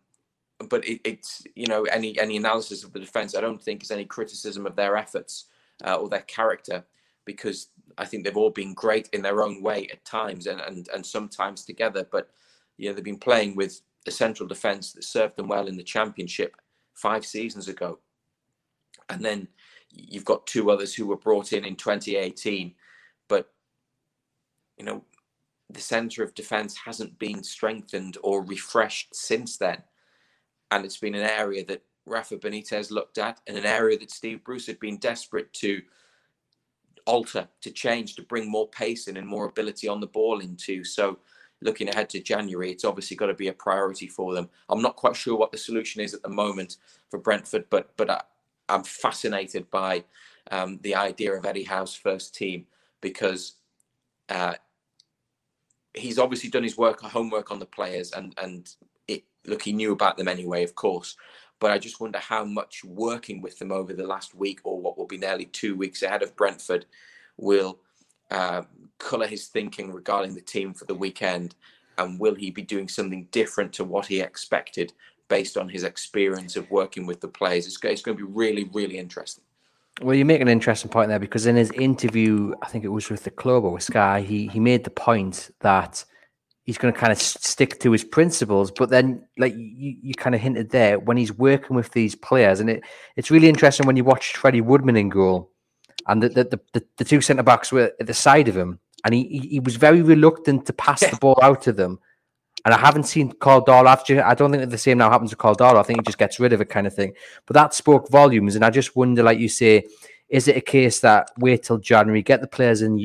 [0.69, 3.91] but it, it's you know any any analysis of the defense, I don't think is
[3.91, 5.47] any criticism of their efforts
[5.85, 6.85] uh, or their character
[7.25, 10.89] because I think they've all been great in their own way at times and and
[10.95, 12.07] and sometimes together.
[12.11, 12.31] But
[12.79, 15.83] you know they've been playing with a central defence that served them well in the
[15.83, 16.57] championship
[16.95, 17.99] five seasons ago,
[19.11, 19.49] and then
[19.91, 22.75] you've got two others who were brought in in 2018, but
[24.77, 25.05] you know
[25.71, 29.83] the centre of defence hasn't been strengthened or refreshed since then
[30.71, 34.45] and it's been an area that Rafa Benitez looked at, and an area that Steve
[34.45, 35.83] Bruce had been desperate to
[37.05, 40.85] alter, to change, to bring more pace in and more ability on the ball into.
[40.85, 41.19] So,
[41.63, 44.49] looking ahead to January, it's obviously got to be a priority for them.
[44.69, 46.77] I'm not quite sure what the solution is at the moment
[47.11, 48.23] for Brentford, but but I,
[48.69, 50.05] am fascinated by
[50.51, 52.67] um, the idea of Eddie Howe's first team
[53.01, 53.55] because
[54.29, 54.55] uh,
[55.97, 58.69] he's obviously done his work, homework on the players, and and
[59.47, 61.17] look, he knew about them anyway, of course.
[61.59, 64.99] But I just wonder how much working with them over the last week, or what
[64.99, 66.87] will be nearly two weeks ahead of Brentford,
[67.39, 67.79] will
[68.31, 68.63] uh,
[68.99, 71.55] colour his thinking regarding the team for the weekend.
[71.99, 74.93] And will he be doing something different to what he expected
[75.29, 77.67] based on his experience of working with the players?
[77.67, 79.45] It's, it's going to be really, really interesting.
[80.03, 83.09] Well, you make an interesting point there because in his interview, I think it was
[83.09, 86.05] with the club or with Sky, he he made the point that
[86.65, 88.71] he's going to kind of stick to his principles.
[88.71, 92.61] But then, like you, you kind of hinted there, when he's working with these players,
[92.61, 92.85] and it,
[93.17, 95.51] it's really interesting when you watch Freddie Woodman in goal,
[96.07, 99.15] and the the, the, the two centre backs were at the side of him, and
[99.15, 101.99] he, he was very reluctant to pass the ball out to them.
[102.67, 103.87] And I haven't seen Karl Darlow.
[103.87, 105.79] After, I don't think the same now happens to Karl Darlow.
[105.79, 107.13] I think he just gets rid of it, kind of thing.
[107.47, 108.57] But that spoke volumes.
[108.57, 109.85] And I just wonder, like you say,
[110.29, 112.97] is it a case that wait till January, get the players in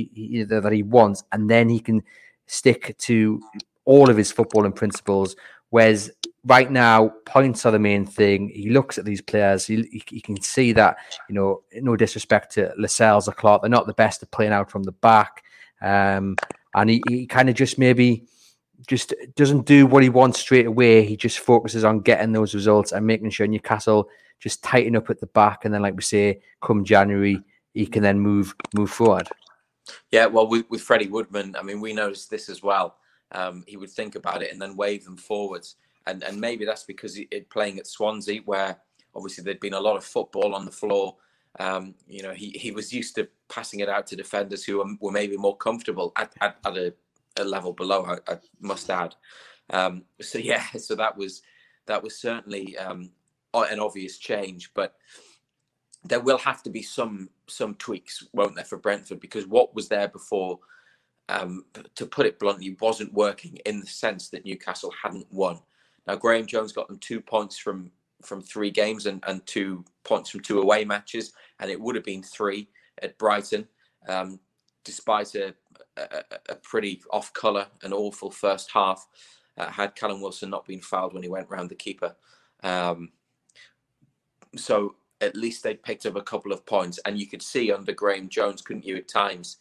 [0.49, 2.01] that he wants, and then he can
[2.47, 3.39] stick to
[3.85, 5.35] all of his footballing principles.
[5.69, 6.09] Whereas
[6.43, 8.49] right now, points are the main thing.
[8.49, 9.67] He looks at these players.
[9.67, 10.97] He, he can see that,
[11.29, 14.71] you know, no disrespect to Lascelles or Clark, they're not the best at playing out
[14.71, 15.43] from the back.
[15.83, 16.35] Um,
[16.73, 18.25] and he, he kind of just maybe
[18.87, 21.03] just doesn't do what he wants straight away.
[21.03, 25.19] He just focuses on getting those results and making sure Newcastle just tighten up at
[25.19, 25.65] the back.
[25.65, 27.41] And then, like we say, come January,
[27.73, 29.27] he can then move move forward.
[30.11, 32.97] Yeah, well, with, with Freddie Woodman, I mean, we noticed this as well.
[33.33, 36.83] Um, he would think about it and then wave them forwards, and and maybe that's
[36.83, 38.77] because he, it playing at Swansea, where
[39.15, 41.15] obviously there'd been a lot of football on the floor.
[41.59, 45.11] Um, you know, he he was used to passing it out to defenders who were,
[45.11, 46.93] maybe more comfortable at, at, at a,
[47.37, 48.05] a, level below.
[48.05, 49.15] I, I must add.
[49.69, 51.41] Um, so yeah, so that was
[51.87, 53.11] that was certainly um,
[53.53, 54.95] an obvious change, but
[56.03, 59.19] there will have to be some some tweaks, won't there, for Brentford?
[59.19, 60.59] Because what was there before,
[61.29, 61.65] um,
[61.95, 65.59] to put it bluntly, wasn't working in the sense that Newcastle hadn't won.
[66.07, 67.91] Now Graeme Jones got them two points from
[68.23, 72.03] from three games and, and two points from two away matches, and it would have
[72.03, 72.69] been three
[73.01, 73.67] at Brighton,
[74.07, 74.39] um,
[74.83, 75.53] despite a,
[75.97, 79.07] a, a, pretty off colour and awful first half.
[79.57, 82.15] Uh, had Callum Wilson not been fouled when he went round the keeper.
[82.63, 83.11] Um,
[84.55, 86.99] so at least they picked up a couple of points.
[87.05, 89.57] And you could see under Graeme Jones, couldn't you, at times,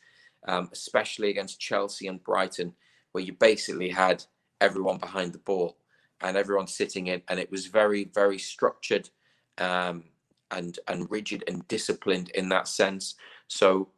[0.48, 2.74] um, especially against Chelsea and Brighton,
[3.12, 4.24] where you basically had
[4.60, 5.76] everyone behind the ball
[6.22, 9.08] and everyone sitting in, and it was very, very structured
[9.58, 10.04] um,
[10.50, 13.14] and and rigid and disciplined in that sense.
[13.48, 13.88] So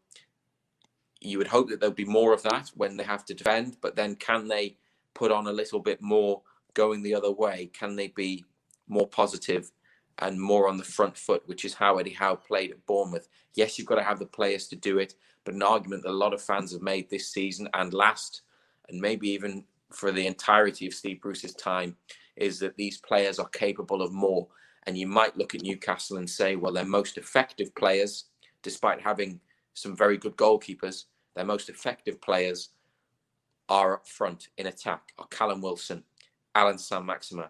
[1.25, 3.97] you would hope that there'll be more of that when they have to defend, but
[3.97, 4.77] then can they
[5.15, 6.43] put on a little bit more
[6.75, 7.71] going the other way?
[7.73, 8.45] Can they be
[8.89, 9.71] more positive
[10.19, 13.29] and more on the front foot, which is how Eddie Howe played at Bournemouth?
[13.55, 15.15] Yes, you've got to have the players to do it,
[15.45, 18.43] but an argument that a lot of fans have made this season and last,
[18.89, 21.97] and maybe even for the entirety of Steve Bruce's time,
[22.37, 24.49] is that these players are capable of more.
[24.85, 28.25] And you might look at Newcastle and say, well, their most effective players,
[28.63, 29.41] despite having
[29.75, 31.05] some very good goalkeepers,
[31.35, 32.71] their most effective players
[33.69, 36.05] are up front in attack are Callum Wilson,
[36.55, 37.47] Allan Saint-Maximin,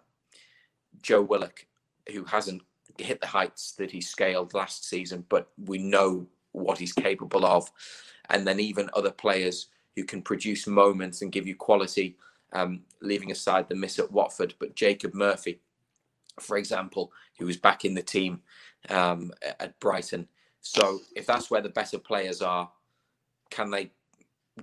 [1.01, 1.65] Joe Willock,
[2.11, 2.61] who hasn't
[2.97, 7.69] hit the heights that he scaled last season, but we know what he's capable of.
[8.29, 12.17] And then even other players who can produce moments and give you quality,
[12.53, 14.53] um, leaving aside the miss at Watford.
[14.59, 15.59] But Jacob Murphy,
[16.39, 18.41] for example, who was back in the team
[18.89, 20.27] um, at Brighton.
[20.61, 22.71] So if that's where the better players are,
[23.53, 23.91] can they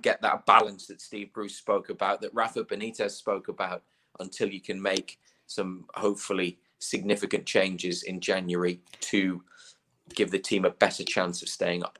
[0.01, 3.83] get that balance that Steve Bruce spoke about, that Rafa Benitez spoke about,
[4.19, 5.17] until you can make
[5.47, 9.41] some hopefully significant changes in January to
[10.13, 11.97] give the team a better chance of staying up.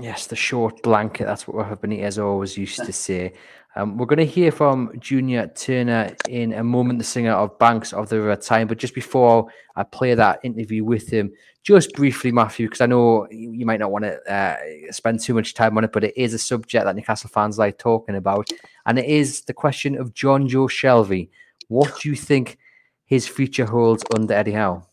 [0.00, 1.24] Yes, the short blanket.
[1.24, 3.32] That's what Rafa Benitez always used to say.
[3.74, 7.92] Um, we're going to hear from Junior Turner in a moment, the singer of Banks
[7.92, 8.68] of the River Tyne.
[8.68, 11.32] But just before I play that interview with him,
[11.64, 14.56] just briefly, Matthew, because I know you might not want to uh,
[14.90, 17.78] spend too much time on it, but it is a subject that Newcastle fans like
[17.78, 18.50] talking about.
[18.86, 21.28] And it is the question of Jonjo Shelvey.
[21.66, 22.56] What do you think
[23.04, 24.87] his future holds under Eddie Howe?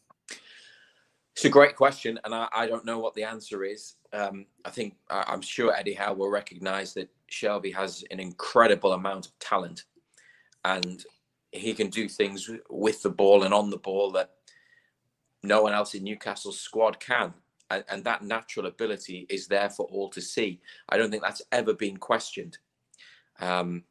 [1.36, 3.96] It's a great question, and I, I don't know what the answer is.
[4.14, 8.94] Um, I think I, am sure Eddie Howe will recognise that Shelvey has an incredible
[8.94, 9.84] amount of talent,
[10.64, 11.04] and
[11.52, 14.32] he can do things with the ball and on the ball that
[15.44, 17.34] no one else in Newcastle's squad can.
[17.70, 20.62] And, and that natural ability is there for all to see.
[20.88, 22.60] I don't think that's ever been questioned.
[23.42, 23.84] Um,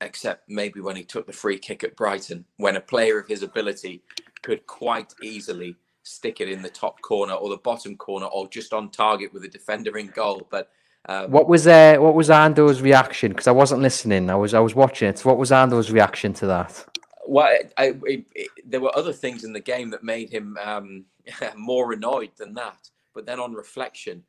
[0.00, 3.44] except maybe when he took the free kick at Brighton, when a player of his
[3.44, 4.02] ability
[4.42, 8.72] could quite easily stick it in the top corner or the bottom corner or just
[8.72, 10.46] on target with a defender in goal.
[10.50, 10.70] But
[11.08, 13.32] um, what was uh, what was Ando's reaction?
[13.32, 14.30] Because I wasn't listening.
[14.30, 15.24] I was I was watching it.
[15.24, 16.84] What was Ando's reaction to that?
[17.26, 21.04] Well, I, I, it, there were other things in the game that made him um,
[21.56, 22.90] more annoyed than that.
[23.14, 24.24] But then on reflection,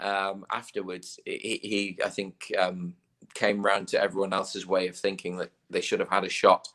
[0.00, 2.94] um, afterwards, he, he, I think um,
[3.34, 6.68] came round to everyone else's way of thinking that they should have had a shot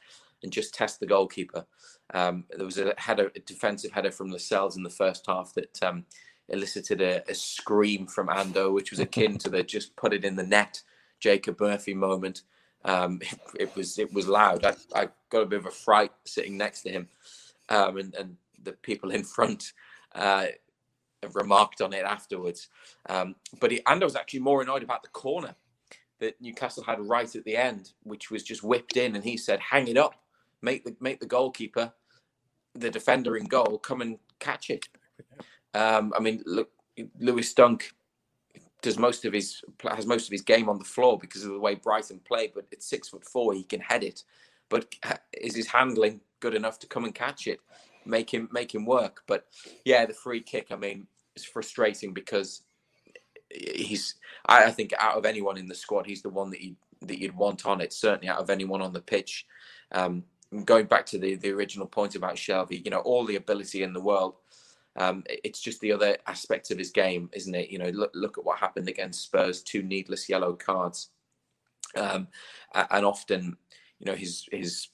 [0.43, 1.65] and just test the goalkeeper.
[2.13, 5.81] Um, there was a header, a defensive header from Lascelles in the first half that
[5.81, 6.05] um,
[6.49, 10.35] elicited a, a, scream from Ando, which was akin to the just put it in
[10.35, 10.81] the net
[11.19, 12.41] Jacob Murphy moment.
[12.85, 14.65] Um, it, it, was it was loud.
[14.65, 17.07] I, I, got a bit of a fright sitting next to him,
[17.69, 19.71] um, and, and the people in front
[20.13, 20.47] uh,
[21.33, 22.67] remarked on it afterwards.
[23.07, 25.55] Um, but he, Ando was actually more annoyed about the corner
[26.19, 29.59] that Newcastle had right at the end, which was just whipped in, and he said,
[29.59, 30.15] "Hang it up,
[30.63, 31.93] make the make the goalkeeper,
[32.73, 34.87] the defender in goal, come and catch it."
[35.75, 36.69] Um, I mean, look,
[37.19, 37.93] Lewis Dunk
[38.83, 41.59] does most of his has most of his game on the floor because of the
[41.59, 42.51] way Brighton play.
[42.53, 44.23] But at six foot four, he can head it.
[44.69, 44.93] But
[45.33, 47.59] is his handling good enough to come and catch it,
[48.05, 49.23] make him make him work?
[49.25, 49.47] But
[49.85, 50.67] yeah, the free kick.
[50.71, 52.61] I mean, it's frustrating because
[53.49, 56.75] he's I, I, think out of anyone in the squad, he's the one that you
[57.01, 57.93] that you'd want on it.
[57.93, 59.45] Certainly out of anyone on the pitch.
[59.91, 60.23] Um,
[60.61, 63.93] going back to the the original point about Shelvey, you know, all the ability in
[63.93, 64.35] the world.
[64.95, 67.69] Um, it's just the other aspect of his game, isn't it?
[67.69, 71.09] You know, look look at what happened against Spurs, two needless yellow cards,
[71.95, 72.27] um,
[72.73, 73.57] and often,
[73.99, 74.89] you know, his his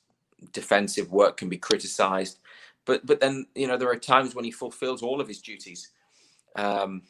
[0.53, 2.39] defensive work can be criticised,
[2.85, 5.91] but but then you know there are times when he fulfills all of his duties.
[6.55, 7.03] Um,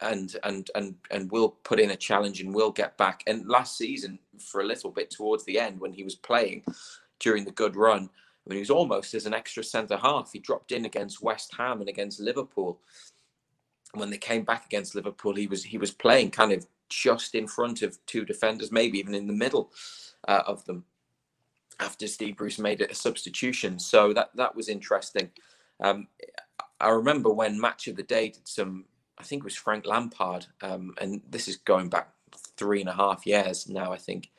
[0.00, 3.22] and and and and will put in a challenge and will get back.
[3.26, 6.64] And last season, for a little bit towards the end, when he was playing
[7.18, 8.10] during the good run,
[8.46, 10.32] I mean, he was almost as an extra centre half.
[10.32, 12.80] He dropped in against West Ham and against Liverpool.
[13.92, 17.34] And when they came back against Liverpool, he was he was playing kind of just
[17.34, 19.72] in front of two defenders, maybe even in the middle
[20.28, 20.84] uh, of them.
[21.78, 25.30] After Steve Bruce made it a substitution, so that that was interesting.
[25.80, 26.08] Um,
[26.80, 28.84] I remember when Match of the Day did some
[29.18, 32.12] I think it was Frank Lampard, um, and this is going back
[32.56, 33.92] three and a half years now.
[33.92, 34.30] I think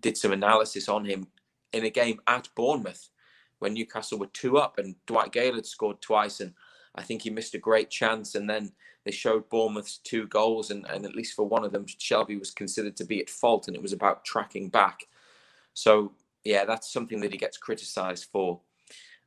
[0.00, 1.26] did some analysis on him
[1.74, 3.10] in a game at Bournemouth
[3.58, 6.52] when Newcastle were two up, and Dwight Gayle had scored twice, and
[6.94, 8.34] I think he missed a great chance.
[8.34, 8.72] And then
[9.04, 12.50] they showed Bournemouth's two goals, and, and at least for one of them, Shelvey was
[12.50, 15.06] considered to be at fault, and it was about tracking back.
[15.74, 16.12] So
[16.44, 18.60] yeah, that's something that he gets criticised for.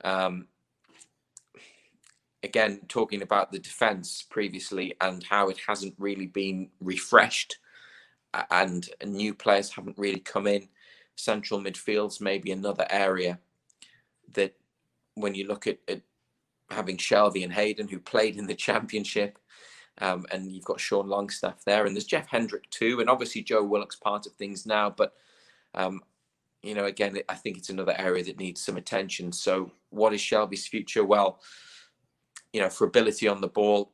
[0.04, 0.48] Um,
[2.44, 7.58] again, talking about the defence previously and how it hasn't really been refreshed.
[8.52, 10.68] and new players haven't really come in.
[11.18, 13.40] Central midfields maybe another area
[14.34, 14.56] that
[15.16, 16.02] when you look at, at
[16.70, 19.38] having Shelvey and Hayden who played in the championship,
[20.00, 23.64] um, and you've got Sean Longstaff there, and there's Jeff Hendrick too, and obviously Joe
[23.64, 24.92] Willock's part of things now.
[24.92, 25.14] But
[25.74, 26.02] um,
[26.62, 29.32] you know, again, I think it's another area that needs some attention.
[29.32, 31.04] So, what is Shelvey's future?
[31.04, 31.40] Well,
[32.54, 33.92] you know, for ability on the ball,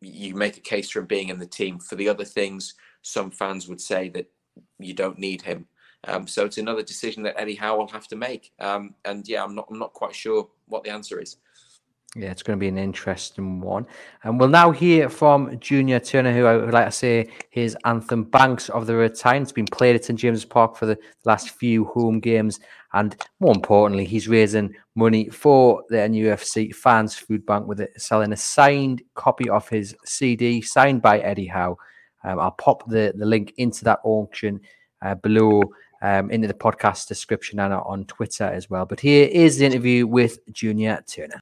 [0.00, 1.78] you make a case for him being in the team.
[1.78, 4.30] For the other things, some fans would say that
[4.78, 5.66] you don't need him.
[6.06, 8.52] Um, so it's another decision that Eddie Howe will have to make.
[8.60, 11.36] Um, and yeah, I'm not I'm not quite sure what the answer is.
[12.16, 13.86] Yeah, it's going to be an interesting one.
[14.22, 18.22] And we'll now hear from Junior Turner, who I would like to say his anthem
[18.22, 21.50] Banks of the River Tyne has been played at St James's Park for the last
[21.50, 22.60] few home games.
[22.92, 28.32] And more importantly, he's raising money for the NUFC Fans Food Bank with it, selling
[28.32, 31.76] a signed copy of his CD signed by Eddie Howe.
[32.22, 34.60] Um, I'll pop the, the link into that auction
[35.02, 35.62] uh, below
[36.04, 38.84] um, into the podcast description and on Twitter as well.
[38.84, 41.40] But here is the interview with Junior Turner.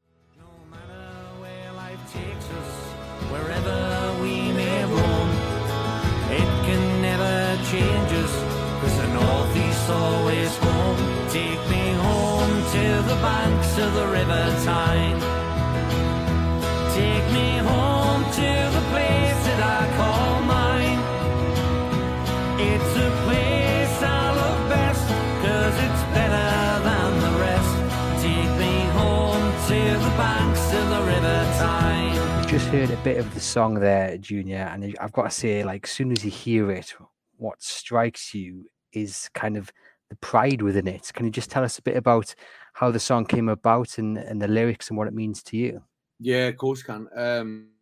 [32.73, 35.91] Heard a bit of the song there, Junior, and I've got to say, like, as
[35.91, 36.95] soon as you hear it,
[37.37, 38.65] what strikes you
[38.95, 39.71] is kind of
[40.09, 41.11] the pride within it.
[41.13, 42.35] Can you just tell us a bit about
[42.73, 45.83] how the song came about and, and the lyrics and what it means to you?
[46.19, 47.09] Yeah, of course, can.
[47.15, 47.73] Um,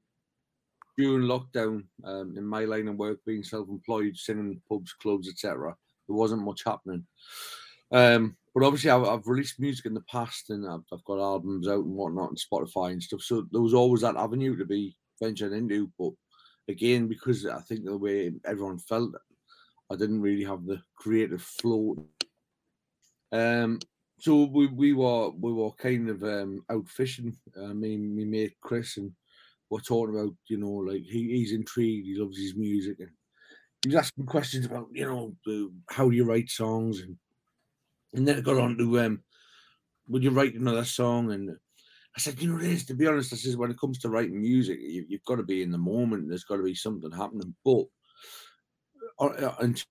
[0.98, 5.72] during lockdown, um, in my line of work, being self-employed, singing pubs, clubs, etc.,
[6.08, 7.06] there wasn't much happening.
[7.92, 11.68] Um, but obviously, I've, I've, released music in the past, and I've, I've, got albums
[11.68, 13.22] out and whatnot, and Spotify and stuff.
[13.22, 15.90] So there was always that avenue to be ventured into.
[15.98, 16.10] But
[16.68, 19.14] again, because I think the way everyone felt
[19.90, 22.06] I didn't really have the creative flow.
[23.32, 23.80] Um,
[24.18, 27.36] so we, we were we were kind of um, out fishing.
[27.58, 29.12] I mean, me mate Chris and
[29.68, 32.06] we're talking about you know like he, he's intrigued.
[32.06, 33.10] He loves his music and
[33.82, 37.16] he's asking questions about you know the, how do you write songs and
[38.14, 39.22] and then it got on to um,
[40.08, 41.50] would you write another song and
[42.16, 44.40] I said, you know, this to be honest, I says when it comes to writing
[44.40, 46.28] music, you, have got to be in the moment.
[46.28, 47.54] There's got to be something happening.
[47.64, 47.84] But
[49.20, 49.82] uh, and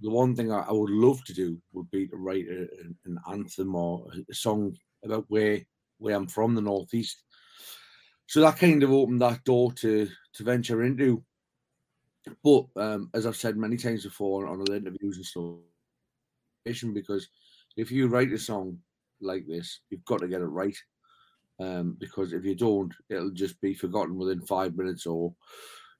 [0.00, 2.66] the one thing I, I, would love to do would be to write a,
[3.04, 5.60] an anthem or a song about where
[5.98, 7.22] where I'm from, the northeast.
[8.26, 11.22] So that kind of opened that door to to venture into.
[12.42, 15.56] But um, as I've said many times before on other interviews and stuff,
[16.64, 17.28] because
[17.76, 18.78] if you write a song
[19.20, 20.76] like this, you've got to get it right.
[21.60, 25.34] Um, because if you don't, it'll just be forgotten within five minutes or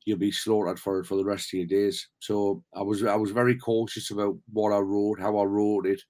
[0.04, 2.08] you'll be slaughtered for it for the rest of your days.
[2.18, 6.02] So I was I was very cautious about what I wrote, how I wrote it.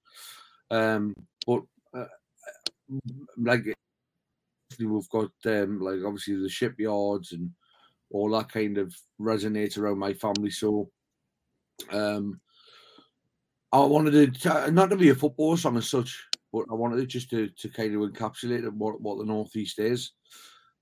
[0.71, 1.13] Um,
[1.45, 1.61] but
[1.93, 2.05] uh,
[3.37, 3.65] like
[4.79, 7.51] we've got um, like obviously the shipyards and
[8.11, 10.49] all that kind of resonates around my family.
[10.49, 10.89] So
[11.91, 12.39] um,
[13.75, 16.23] I wanted to not to be a football song as such,
[16.53, 20.11] but I wanted it just to to kind of encapsulate what what the northeast is.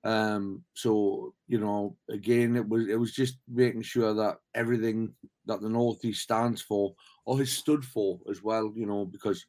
[0.03, 5.13] Um, so you know, again, it was it was just making sure that everything
[5.47, 6.93] that the Northeast stands for
[7.25, 9.43] or has stood for as well, you know, because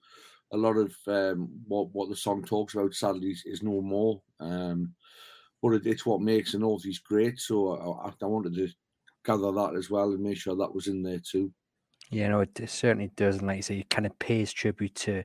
[0.52, 4.22] a lot of um, what what the song talks about sadly is, is no more.
[4.40, 4.94] Um,
[5.60, 7.38] but it, it's what makes the Northeast great.
[7.40, 8.68] So I, I wanted to
[9.22, 11.52] gather that as well and make sure that was in there too.
[12.14, 13.38] Yeah, no, it, certainly does.
[13.38, 15.24] And like you say, it kind of pays tribute to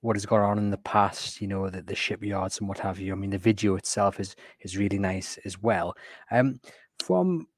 [0.00, 3.00] what has gone on in the past, you know, the, the shipyards and what have
[3.00, 3.12] you.
[3.12, 5.92] I mean, the video itself is is really nice as well.
[6.30, 6.60] Um,
[7.04, 7.48] from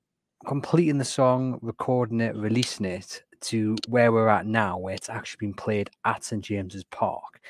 [0.47, 5.49] completing the song, recording it, releasing it to where we're at now, where it's actually
[5.49, 7.43] been played at St James's Park.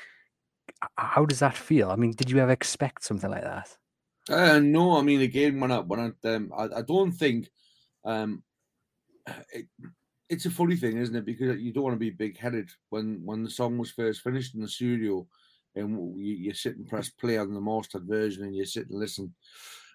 [0.97, 1.89] How does that feel?
[1.89, 3.77] I mean, did you ever expect something like that?
[4.29, 7.49] Uh, no, I mean, again, when I when I um, I, I don't think
[8.03, 8.43] um,
[9.53, 9.67] it,
[10.29, 11.25] it's a funny thing, isn't it?
[11.25, 14.55] Because you don't want to be big headed when when the song was first finished
[14.55, 15.27] in the studio,
[15.75, 18.99] and you, you sit and press play on the mastered version, and you sit and
[18.99, 19.33] listen.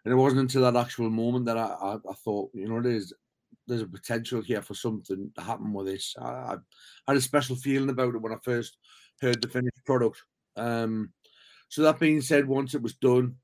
[0.05, 3.13] And it wasn't until that actual moment that I, I, I thought, you know, there's
[3.67, 6.15] there's a potential here for something to happen with this.
[6.21, 6.57] I, I,
[7.07, 8.79] had a special feeling about it when I first
[9.21, 10.23] heard the finished product.
[10.57, 11.13] Um,
[11.69, 13.37] so that being said, once it was done,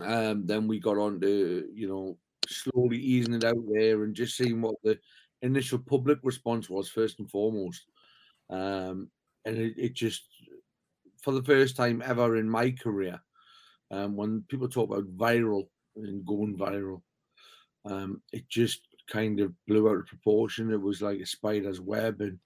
[0.00, 2.18] um, then we got on to you know
[2.48, 4.98] slowly easing it out there and just seeing what the
[5.42, 7.84] initial public response was first and foremost.
[8.48, 9.10] Um,
[9.44, 10.22] and it, it just,
[11.20, 13.20] for the first time ever in my career,
[13.90, 17.02] um, when people talk about viral and going viral,
[17.84, 18.80] um, it just
[19.10, 20.72] kind of blew out of proportion.
[20.72, 22.38] It was like a spider's web, and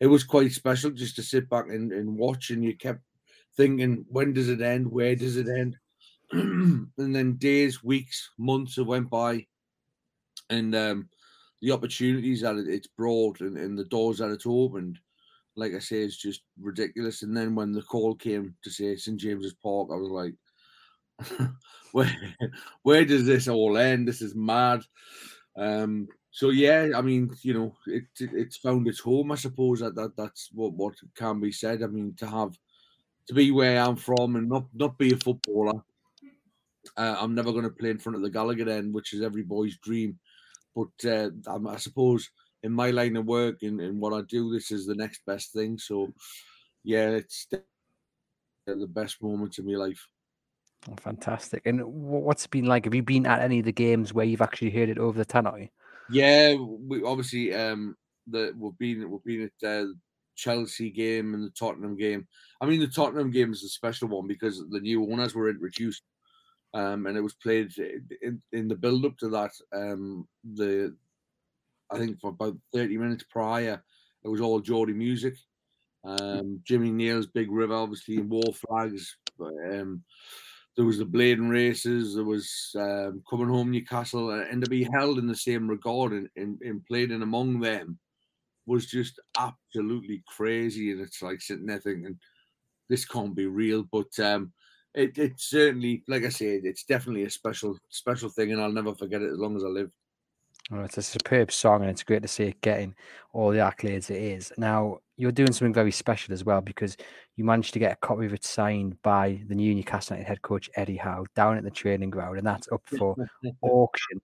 [0.00, 2.50] it was quite special just to sit back and, and watch.
[2.50, 3.00] And you kept
[3.56, 4.90] thinking, when does it end?
[4.90, 5.76] Where does it end?
[6.32, 9.46] and then days, weeks, months went by,
[10.50, 11.08] and um,
[11.62, 14.98] the opportunities that it's brought and, and the doors that it's opened,
[15.56, 17.22] like I say, it's just ridiculous.
[17.22, 20.34] And then when the call came to say St James's Park, I was like,
[21.92, 22.14] where
[22.82, 24.06] where does this all end?
[24.06, 24.82] This is mad.
[25.56, 29.32] Um, so yeah, I mean, you know, it, it it's found its home.
[29.32, 31.82] I suppose that, that that's what what can be said.
[31.82, 32.58] I mean, to have
[33.28, 35.80] to be where I'm from and not not be a footballer.
[36.96, 39.42] Uh, I'm never going to play in front of the Gallowgate end, which is every
[39.42, 40.18] boy's dream.
[40.76, 41.30] But uh,
[41.68, 42.30] I suppose
[42.62, 45.52] in my line of work and, and what I do, this is the next best
[45.52, 45.78] thing.
[45.78, 46.12] So,
[46.84, 47.46] yeah, it's
[48.66, 50.06] the best moments of my life.
[50.90, 51.62] Oh, fantastic.
[51.64, 52.84] And what's it been like?
[52.84, 55.24] Have you been at any of the games where you've actually heard it over the
[55.24, 55.70] tannoy?
[56.10, 57.96] Yeah, we obviously um
[58.26, 59.94] the we've been we've been at the
[60.36, 62.28] Chelsea game and the Tottenham game.
[62.60, 66.02] I mean, the Tottenham game is a special one because the new owners were introduced,
[66.74, 67.72] um, and it was played
[68.22, 69.52] in, in the build up to that.
[69.72, 70.94] Um, the
[71.90, 73.82] I think for about thirty minutes prior,
[74.24, 75.36] it was all Geordie music.
[76.04, 79.16] Um, Jimmy Nail's Big River, obviously, War Flags.
[79.38, 80.04] but, Um,
[80.76, 82.14] there was the Blaydon races.
[82.14, 86.28] There was um, coming home Newcastle, and to be held in the same regard and,
[86.36, 87.98] and, and played in among them
[88.66, 90.92] was just absolutely crazy.
[90.92, 92.18] And it's like sitting there thinking,
[92.88, 93.84] this can't be real.
[93.90, 94.52] But um,
[94.96, 98.94] it, it certainly, like I said, it's definitely a special special thing, and I'll never
[98.94, 99.90] forget it as long as I live.
[100.72, 102.94] Oh, it's a superb song, and it's great to see it getting
[103.32, 104.52] all the accolades it is.
[104.56, 106.96] Now, you're doing something very special as well because
[107.36, 110.42] you managed to get a copy of it signed by the new Newcastle United head
[110.42, 113.14] coach Eddie Howe down at the training ground, and that's up for
[113.62, 114.20] auction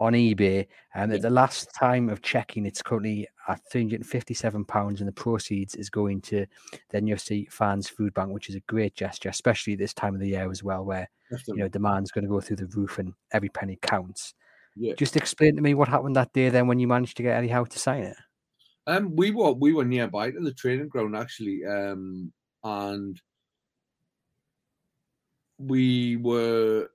[0.00, 0.66] on eBay.
[0.94, 5.90] And at the last time of checking, it's currently at £357, and the proceeds is
[5.90, 6.46] going to
[6.90, 10.28] the NUFC Fans Food Bank, which is a great gesture, especially this time of the
[10.28, 11.08] year as well, where
[11.46, 14.34] you know demand's going to go through the roof and every penny counts.
[14.76, 14.94] Yeah.
[14.94, 17.48] Just explain to me what happened that day then when you managed to get Eddie
[17.48, 18.16] Howe to sign it.
[18.86, 22.32] Um, we were we were nearby to the training ground actually, um,
[22.62, 23.20] and
[25.58, 26.88] we were.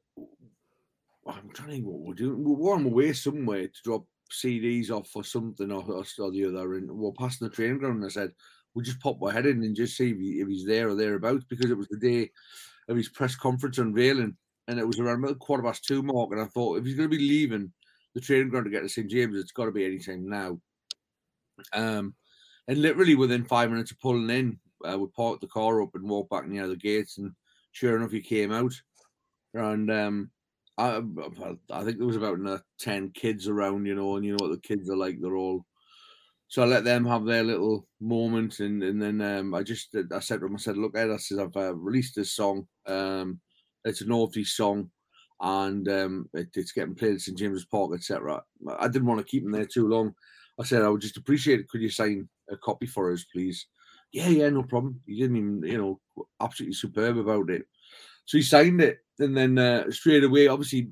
[1.28, 2.44] I'm trying to think what we're doing.
[2.44, 6.32] We were on the way somewhere to drop CDs off or something or, or, or
[6.32, 7.98] the other, and we're passing the training ground.
[7.98, 8.32] And I said,
[8.74, 10.96] "We'll just pop our head in and just see if, he, if he's there or
[10.96, 12.32] thereabouts," because it was the day
[12.88, 14.36] of his press conference unveiling,
[14.68, 16.32] and it was around about quarter past two mark.
[16.32, 17.72] And I thought, if he's going to be leaving
[18.16, 20.60] the training ground to get to St James, it's got to be any time now.
[21.74, 22.16] Um,
[22.68, 24.60] and literally within five minutes of pulling in,
[24.90, 27.32] uh, we parked the car up and walked back near the gates, and
[27.72, 28.74] sure enough, he came out.
[29.54, 30.32] And um,
[30.82, 31.02] I,
[31.72, 34.52] I think there was about uh, ten kids around, you know, and you know what
[34.52, 35.66] the kids are like; they're all.
[36.48, 40.20] So I let them have their little moment, and and then um, I just I
[40.20, 42.68] said to him, I said, "Look, Ed, I said I've uh, released this song.
[42.88, 43.40] Um,
[43.86, 44.92] it's a northeast song,
[45.40, 48.42] and um, it, it's getting played at St James's Park, etc."
[48.80, 50.14] I didn't want to keep them there too long.
[50.60, 51.70] I said, I would just appreciate it.
[51.70, 53.68] Could you sign a copy for us, please?
[54.12, 55.02] Yeah, yeah, no problem.
[55.08, 57.66] He didn't even, you know, absolutely superb about it.
[58.32, 60.88] So he signed it, and then uh, straight away, obviously,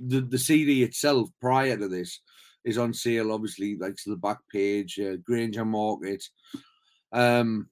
[0.00, 2.18] the, the, CD itself prior to this
[2.64, 3.30] is on sale.
[3.30, 6.24] Obviously, like to the back page, uh, Grainger Market,
[7.12, 7.68] um,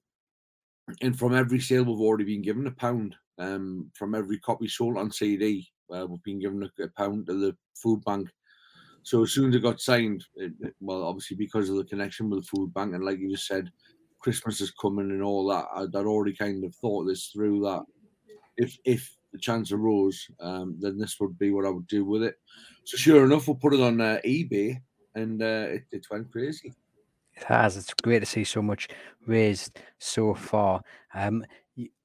[1.01, 3.13] and from every sale we've already been given a pound.
[3.37, 7.33] Um, from every copy sold on CD, uh, we've been given a, a pound to
[7.33, 8.29] the food bank.
[9.03, 12.39] So as soon as it got signed, it, well, obviously because of the connection with
[12.39, 13.69] the food bank, and like you just said,
[14.21, 15.65] Christmas is coming and all that.
[15.75, 17.83] I'd, I'd already kind of thought this through that
[18.59, 22.23] if if the chance arose, um, then this would be what I would do with
[22.23, 22.35] it.
[22.83, 24.81] So sure enough, we'll put it on uh, eBay,
[25.15, 26.73] and uh, it, it went crazy.
[27.35, 27.77] It has.
[27.77, 28.89] It's great to see so much
[29.25, 30.81] raised so far.
[31.13, 31.45] Um,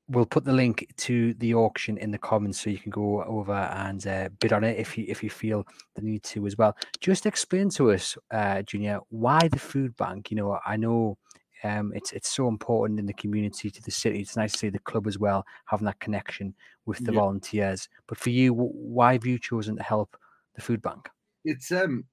[0.09, 3.55] we'll put the link to the auction in the comments so you can go over
[3.55, 6.77] and uh, bid on it if you if you feel the need to as well.
[7.01, 10.31] Just explain to us, uh, Junior, why the food bank.
[10.31, 11.19] You know, I know
[11.65, 14.21] um, it's it's so important in the community to the city.
[14.21, 16.55] It's nice to see the club as well having that connection
[16.87, 17.21] with the Yeah.
[17.21, 17.89] volunteers.
[18.07, 20.17] But for you, why have you chosen to help
[20.55, 21.09] the food bank?
[21.45, 22.07] It's um,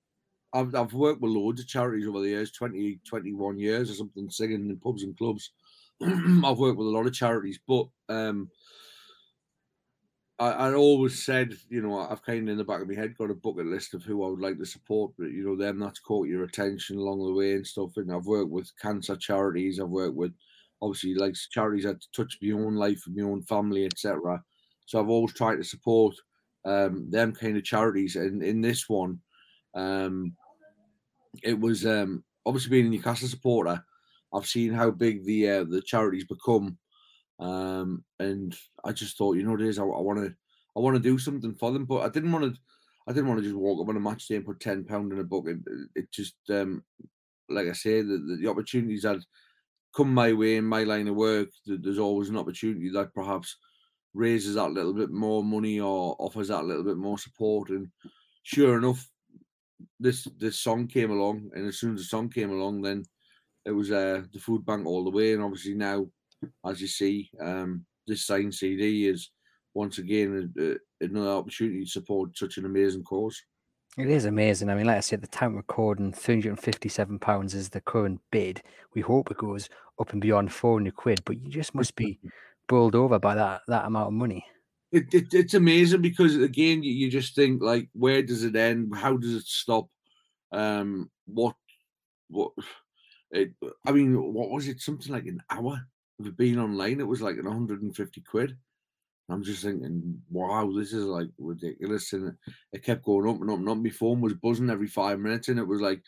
[0.54, 4.30] I've I've worked with loads of charities over the years, 20, 21 years or something,
[4.30, 5.52] singing in pubs and clubs.
[6.02, 8.52] I've worked with a lot of charities, but um,
[10.42, 13.16] I, I always said, you know, I've kind of in the back of my head
[13.16, 15.80] got a bucket list of who I would like to support, but you know, them
[15.80, 17.92] that's caught your attention along the way and stuff.
[17.98, 20.34] And I've worked with cancer charities, I've worked with
[20.82, 24.42] obviously like charities that touch my own life and my own family, etc.
[24.88, 26.16] So I've always tried to support
[26.66, 28.16] um, them kind of charities.
[28.16, 29.20] And in this one,
[29.76, 30.36] um,
[31.44, 33.84] it was um, obviously being a Newcastle supporter.
[34.34, 36.80] I've seen how big the uh, the charities become,
[37.42, 39.80] um, and I just thought, you know, it is.
[39.80, 40.34] I want to,
[40.78, 42.60] I want to do something for them, but I didn't want to.
[43.08, 45.12] I didn't want to just walk up on a match day and put ten pound
[45.12, 45.58] in a bucket.
[45.96, 46.84] It, just, um,
[47.50, 49.18] like I say, the, the, the opportunities that
[49.96, 53.58] come my way in my line of work, there's always an opportunity that perhaps
[54.14, 57.70] raises that little bit more money or offers that little bit more support.
[57.70, 57.88] And
[58.44, 59.10] sure enough,
[60.00, 63.04] this this song came along, and as soon as the song came along, then
[63.66, 65.34] it was uh, the food bank all the way.
[65.34, 66.06] And obviously now,
[66.66, 69.32] as you see, um, this signed CD is
[69.74, 70.76] once again a, a,
[71.06, 73.42] another opportunity to support such an amazing cause.
[73.98, 74.70] It is amazing.
[74.70, 78.62] I mean, like I said, the time recording, £357 is the current bid.
[78.96, 79.70] We hope it goes
[80.00, 82.20] up and beyond 400 quid, but you just must be
[82.70, 84.46] bowled over by that that amount of money.
[84.94, 88.96] It, it, it's amazing because again, you, you just think like, where does it end?
[88.96, 89.88] How does it stop?
[90.52, 91.56] Um, what,
[92.30, 92.52] what?
[93.34, 93.54] It,
[93.88, 94.82] I mean, what was it?
[94.82, 95.88] Something like an hour
[96.30, 97.00] being online.
[97.00, 98.58] It was like an 150 quid.
[99.30, 102.12] I'm just thinking, wow, this is like ridiculous.
[102.14, 102.36] And
[102.74, 103.78] it kept going up and up and up.
[103.78, 106.02] My phone was buzzing every five minutes, and it was like,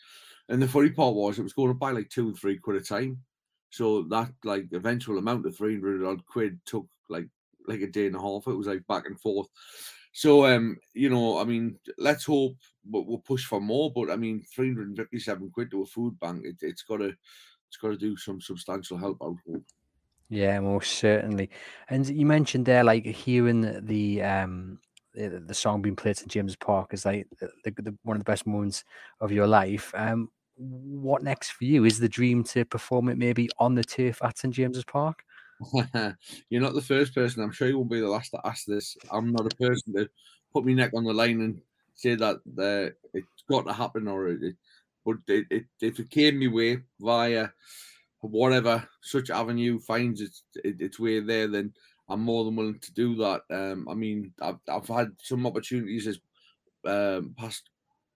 [0.48, 2.76] and the funny part was, it was going up by like two and three quid
[2.76, 3.22] a time.
[3.70, 7.26] So that like eventual amount of 300 odd quid took like
[7.66, 8.46] like a day and a half.
[8.46, 9.48] It was like back and forth.
[10.12, 12.56] So um, you know, I mean, let's hope
[12.88, 13.90] we'll, push for more.
[13.92, 17.14] But I mean, 357 quid to a food bank, it, it's got to
[17.68, 19.18] it's got to do some substantial help.
[19.20, 19.64] Would hope.
[20.28, 21.50] Yeah, most certainly.
[21.88, 24.78] And you mentioned there, like hearing the, um
[25.14, 28.30] the, the song being played at James Park is like the, the, one of the
[28.30, 28.84] best moments
[29.20, 29.92] of your life.
[29.96, 31.84] Um, what next for you?
[31.84, 35.24] Is the dream to perform it maybe on the turf at St James's Park?
[36.50, 37.42] You're not the first person.
[37.42, 38.96] I'm sure you won't be the last to ask this.
[39.10, 40.08] I'm not a person to
[40.52, 41.60] put my neck on the line and
[41.94, 44.56] say that uh, it's got to happen it,
[45.04, 47.48] but it, it, if it came my way via
[48.30, 51.72] whatever such avenue finds its its way there, then
[52.08, 53.42] I'm more than willing to do that.
[53.50, 56.18] Um, I mean, I've I've had some opportunities this
[56.86, 57.70] um, past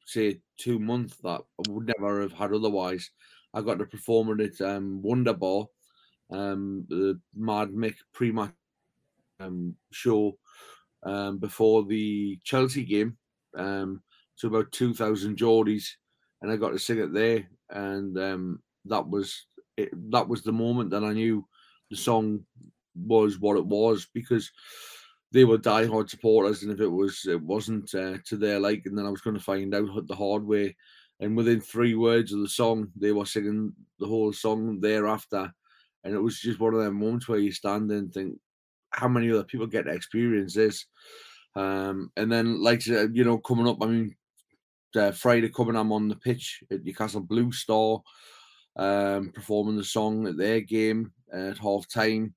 [0.06, 3.10] say two months that I would never have had otherwise.
[3.52, 5.68] I got to perform at um, Wonderball,
[6.30, 8.52] um, the Mad Mick pre-match
[9.40, 10.38] um, show
[11.02, 13.16] um, before the Chelsea game.
[13.56, 14.02] Um,
[14.36, 15.88] so about two thousand Geordies,
[16.40, 19.47] and I got to sing it there, and um, that was
[19.78, 21.46] it, that was the moment that I knew
[21.90, 22.40] the song
[22.94, 24.50] was what it was because
[25.30, 29.06] they were diehard supporters, and if it was it wasn't uh, to their liking, then
[29.06, 30.76] I was going to find out the hard way.
[31.20, 35.52] And within three words of the song, they were singing the whole song thereafter,
[36.02, 38.38] and it was just one of them moments where you stand and think,
[38.90, 40.86] how many other people get to experience this?
[41.54, 44.16] Um, and then, like you know, coming up, I mean,
[44.96, 48.00] uh, Friday coming, I'm on the pitch at Newcastle Blue Star
[48.78, 52.34] um, performing the song at their game at half time.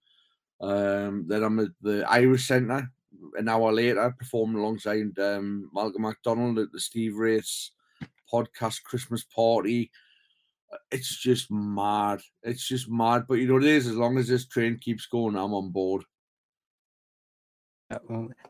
[0.59, 2.89] Um, then I'm at the Irish Centre
[3.37, 7.71] an hour later, performing alongside um, Malcolm McDonald at the Steve Wraiths
[8.31, 9.91] podcast Christmas party.
[10.91, 12.21] It's just mad.
[12.43, 13.25] It's just mad.
[13.27, 16.03] But you know, it is as long as this train keeps going, I'm on board.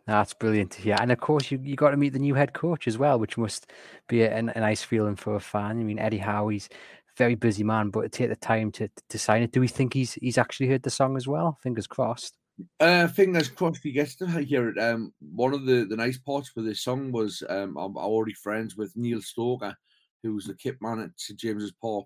[0.05, 0.97] That's brilliant to hear.
[0.99, 3.37] And of course, you, you got to meet the new head coach as well, which
[3.37, 3.71] must
[4.07, 5.79] be a, a nice feeling for a fan.
[5.79, 6.69] I mean, Eddie Howe's
[7.17, 9.51] very busy man, but to take the time to to sign it.
[9.51, 11.57] Do we think he's he's actually heard the song as well?
[11.61, 12.37] Fingers crossed.
[12.79, 14.77] Uh, fingers crossed he gets to hear it.
[14.77, 18.75] Um, one of the, the nice parts for this song was um, I'm already friends
[18.75, 19.75] with Neil Stoker,
[20.21, 22.05] who was the kit man at St James's Park,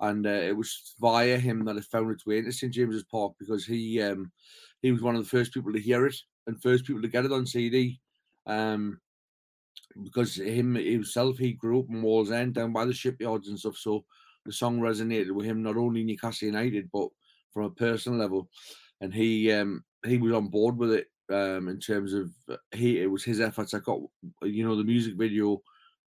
[0.00, 3.32] and uh, it was via him that it found its way into St James's Park
[3.38, 4.30] because he um,
[4.82, 6.16] he was one of the first people to hear it
[6.46, 8.00] and first people to get it on CD.
[8.46, 9.00] Um,
[10.02, 14.04] because him himself, he grew up in Wallsend down by the shipyards and stuff, so
[14.46, 17.08] the song resonated with him not only Newcastle United but
[17.52, 18.48] from a personal level,
[19.00, 23.00] and he um, he was on board with it um, in terms of uh, he
[23.00, 23.74] it was his efforts.
[23.74, 24.00] I got
[24.42, 25.62] you know the music video,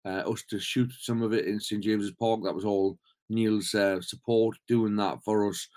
[0.06, 2.42] uh, us to shoot some of it in St James's Park.
[2.44, 2.98] That was all
[3.30, 5.68] Neil's uh, support doing that for us.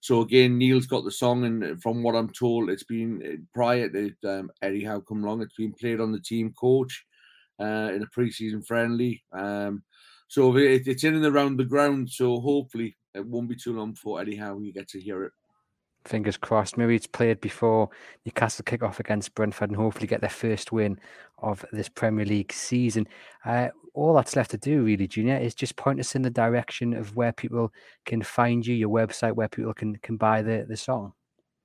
[0.00, 3.88] So again, Neil's got the song, and from what I'm told, it's been uh, prior
[3.88, 5.42] to um, Eddie Howe come along.
[5.42, 7.04] It's been played on the team coach
[7.60, 9.22] uh, in a pre-season friendly.
[9.32, 9.82] Um,
[10.30, 12.08] so it's in and around the ground.
[12.08, 15.32] So hopefully it won't be too long before Eddie Howe you get to hear it.
[16.04, 16.78] Fingers crossed.
[16.78, 17.88] Maybe it's played before
[18.24, 21.00] Newcastle kick off against Brentford and hopefully get their first win
[21.38, 23.08] of this Premier League season.
[23.44, 26.94] Uh, all that's left to do, really, Junior, is just point us in the direction
[26.94, 27.72] of where people
[28.06, 31.12] can find you, your website, where people can can buy the, the song.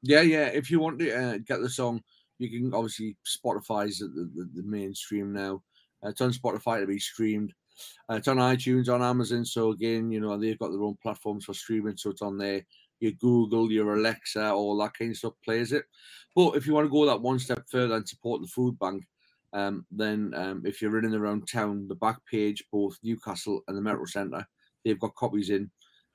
[0.02, 0.48] Yeah, yeah.
[0.48, 2.02] If you want to uh, get the song,
[2.40, 5.62] you can obviously Spotify's the, the, the mainstream now.
[6.04, 7.54] Uh, it's on Spotify to be streamed.
[8.10, 9.46] Uh, it's on iTunes, on Amazon.
[9.46, 12.66] So again, you know they've got their own platforms for streaming, so it's on there.
[13.00, 15.86] Your Google, your Alexa, all that kind of stuff plays it.
[16.36, 19.04] But if you want to go that one step further and support the food bank,
[19.54, 23.82] um, then um, if you're in around town, the back page, both Newcastle and the
[23.82, 24.46] Metro Centre,
[24.84, 25.70] they've got copies in,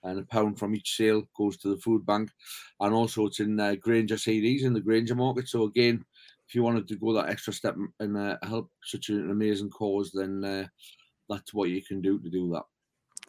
[0.04, 2.30] and a pound from each sale goes to the food bank.
[2.80, 5.48] And also, it's in uh, Grainger CDs in the Grainger market.
[5.48, 6.04] So again,
[6.50, 10.10] if you wanted to go that extra step and uh, help such an amazing cause,
[10.12, 10.66] then uh,
[11.30, 12.64] that's what you can do to do that.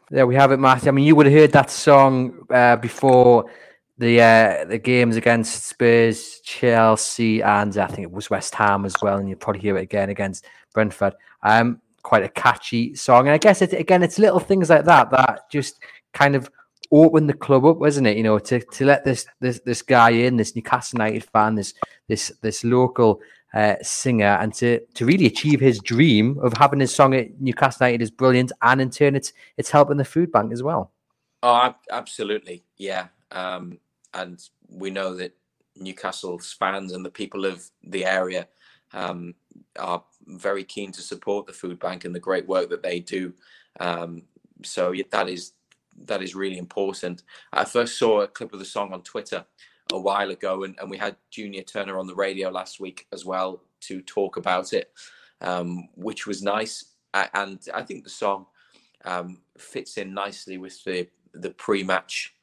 [0.10, 0.90] There we have it, Matthew.
[0.90, 3.50] I mean, you would have heard that song uh, before
[3.98, 8.96] the uh, the games against Spurs, Chelsea, and I think it was West Ham as
[9.02, 9.18] well.
[9.18, 11.14] And you'll probably hear it again against Brentford.
[11.44, 15.12] Um, quite a catchy song, and I guess it, again, it's little things like that
[15.12, 15.82] that just
[16.14, 16.50] kind of
[16.92, 18.18] open the club up, wasn't it?
[18.18, 21.74] You know, to, to let this this this guy in, this Newcastle United fan, this
[22.08, 23.22] this this local
[23.54, 27.86] uh, singer, and to to really achieve his dream of having his song at Newcastle
[27.86, 30.92] United is brilliant, and in turn, it's it's helping the food bank as well.
[31.44, 33.08] Oh, absolutely, yeah.
[33.32, 33.80] Um,
[34.14, 35.36] and we know that
[35.76, 38.48] Newcastle's fans and the people of the area
[38.94, 39.34] um,
[39.80, 43.34] are very keen to support the food bank and the great work that they do.
[43.80, 44.24] Um,
[44.64, 45.54] so that is
[46.06, 47.24] that is really important.
[47.54, 49.46] I first saw a clip of the song on Twitter
[49.92, 53.26] a while ago, and, and we had Junior Turner on the radio last week as
[53.26, 54.92] well to talk about it,
[55.42, 56.86] um, which was nice.
[57.14, 58.46] And I think the song
[59.06, 62.36] um, fits in nicely with the the pre-match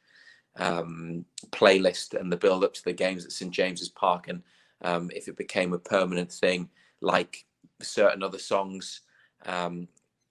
[0.57, 4.29] um, playlist and the build up to the games at St James's Park.
[4.29, 4.43] And
[4.83, 6.69] um, if it became a permanent thing,
[7.01, 7.45] like
[7.81, 9.03] certain other songs
[9.47, 9.89] um,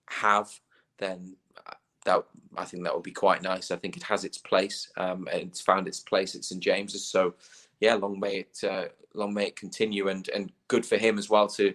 [0.10, 0.50] have,
[0.98, 1.36] then
[2.08, 2.26] that
[2.58, 3.70] I think that would be quite nice.
[3.70, 4.90] I think it has its place.
[4.98, 7.06] Um, it's found its place at St James's.
[7.06, 7.36] So
[7.80, 11.30] yeah, long may it uh, long may it continue, and and good for him as
[11.30, 11.74] well to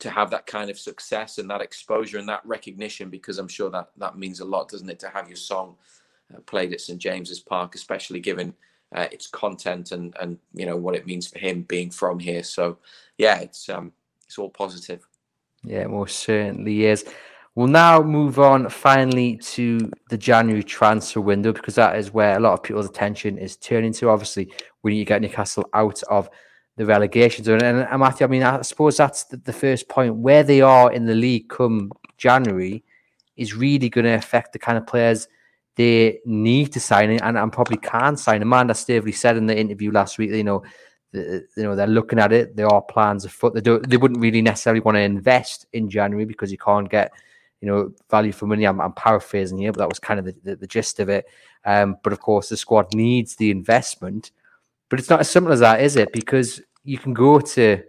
[0.00, 3.68] to have that kind of success and that exposure and that recognition because I'm sure
[3.70, 5.74] that that means a lot, doesn't it, to have your song
[6.32, 8.54] uh, played at St James's Park, especially given
[8.94, 12.42] uh, its content and and you know what it means for him being from here.
[12.42, 12.78] So
[13.18, 13.92] yeah, it's um
[14.26, 15.06] it's all positive.
[15.64, 17.04] Yeah, most certainly is.
[17.58, 22.38] We'll now move on finally to the January transfer window because that is where a
[22.38, 24.10] lot of people's attention is turning to.
[24.10, 24.52] Obviously,
[24.84, 26.30] we need to get Newcastle out of
[26.76, 27.60] the relegation zone.
[27.64, 30.14] And, and Matthew, I mean, I suppose that's the, the first point.
[30.14, 32.84] Where they are in the league come January
[33.36, 35.26] is really going to affect the kind of players
[35.74, 38.40] they need to sign and, and probably can sign.
[38.40, 40.62] Amanda Staveley said in the interview last week, you know,
[41.10, 42.54] the, you know they're looking at it.
[42.54, 43.54] There are plans afoot.
[43.54, 43.80] They do.
[43.80, 47.10] They wouldn't really necessarily want to invest in January because you can't get,
[47.60, 48.64] you know, value for money.
[48.64, 51.26] I'm, I'm paraphrasing here, but that was kind of the, the, the gist of it.
[51.64, 54.30] Um, but of course, the squad needs the investment.
[54.88, 56.12] But it's not as simple as that, is it?
[56.12, 57.82] Because you can go to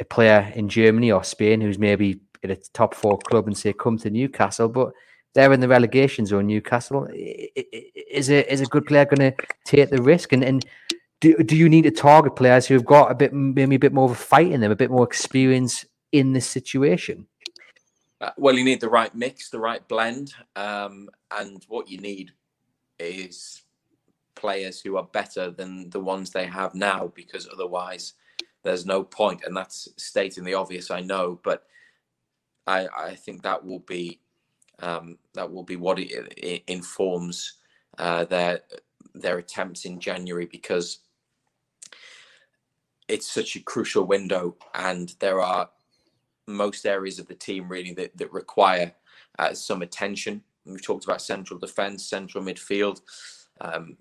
[0.00, 3.72] a player in Germany or Spain who's maybe in a top four club and say,
[3.72, 4.92] "Come to Newcastle," but
[5.34, 6.46] they're in the relegation zone.
[6.46, 10.64] Newcastle is a is a good player going to take the risk, and and
[11.20, 13.92] do do you need to target players who have got a bit maybe a bit
[13.92, 17.26] more of a fight in them, a bit more experience in this situation?
[18.20, 22.32] Uh, well, you need the right mix, the right blend, um, and what you need
[22.98, 23.62] is
[24.34, 28.14] players who are better than the ones they have now, because otherwise
[28.62, 29.42] there's no point.
[29.44, 31.64] And that's stating the obvious, I know, but
[32.66, 34.20] I, I think that will be
[34.80, 37.54] um, that will be what it, it informs
[37.98, 38.60] uh, their
[39.14, 40.98] their attempts in January because
[43.06, 45.68] it's such a crucial window, and there are
[46.46, 48.92] most areas of the team really that, that require
[49.38, 50.42] uh, some attention.
[50.66, 53.00] We've talked about central defence, central midfield.
[53.60, 53.96] Um,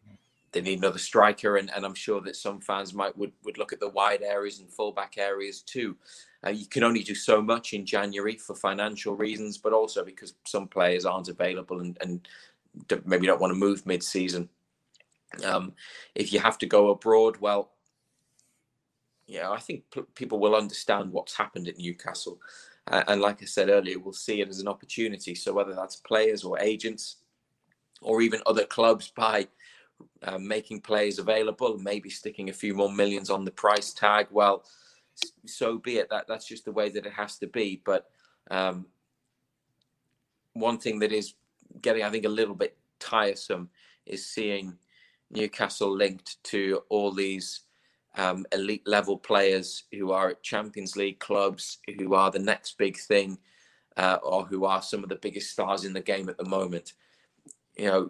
[0.51, 3.73] they need another striker, and, and I'm sure that some fans might would, would look
[3.73, 5.97] at the wide areas and fullback areas too.
[6.45, 10.35] Uh, you can only do so much in January for financial reasons, but also because
[10.45, 12.27] some players aren't available and, and
[13.05, 14.47] maybe don't want to move mid-season.
[15.43, 15.73] Um,
[16.13, 17.71] if you have to go abroad, well,
[19.27, 22.39] yeah, I think p- people will understand what's happened at Newcastle,
[22.87, 25.35] uh, and like I said earlier, we'll see it as an opportunity.
[25.35, 27.17] So whether that's players or agents,
[28.01, 29.47] or even other clubs by
[30.23, 34.65] uh, making players available, maybe sticking a few more millions on the price tag, well
[35.45, 36.09] so be it.
[36.09, 37.81] That that's just the way that it has to be.
[37.85, 38.09] But
[38.49, 38.87] um,
[40.53, 41.35] one thing that is
[41.81, 43.69] getting, I think, a little bit tiresome
[44.05, 44.77] is seeing
[45.31, 47.61] Newcastle linked to all these
[48.15, 52.97] um, elite level players who are at Champions League clubs, who are the next big
[52.97, 53.37] thing,
[53.97, 56.93] uh, or who are some of the biggest stars in the game at the moment.
[57.75, 58.09] You know,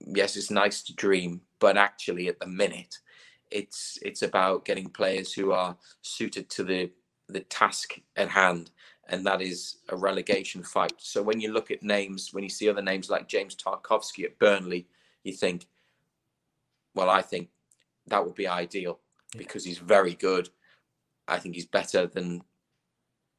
[0.00, 2.98] yes, it's nice to dream, but actually, at the minute,
[3.50, 6.90] it's it's about getting players who are suited to the
[7.28, 8.70] the task at hand,
[9.08, 10.94] and that is a relegation fight.
[10.98, 14.38] So when you look at names, when you see other names like James Tarkovsky at
[14.38, 14.88] Burnley,
[15.22, 15.66] you think,
[16.94, 17.48] well, I think
[18.08, 18.98] that would be ideal
[19.36, 20.48] because he's very good.
[21.28, 22.42] I think he's better than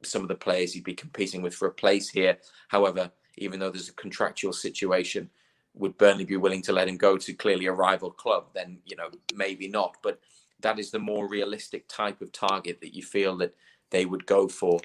[0.02, 2.38] some of the players he'd be competing with for a place here.
[2.68, 5.30] However, even though there's a contractual situation,
[5.74, 8.46] would Burnley be willing to let him go to clearly a rival club?
[8.54, 9.96] Then, you know, maybe not.
[10.02, 10.20] But
[10.60, 13.54] that is the more realistic type of target that you feel that
[13.90, 14.80] they would go for.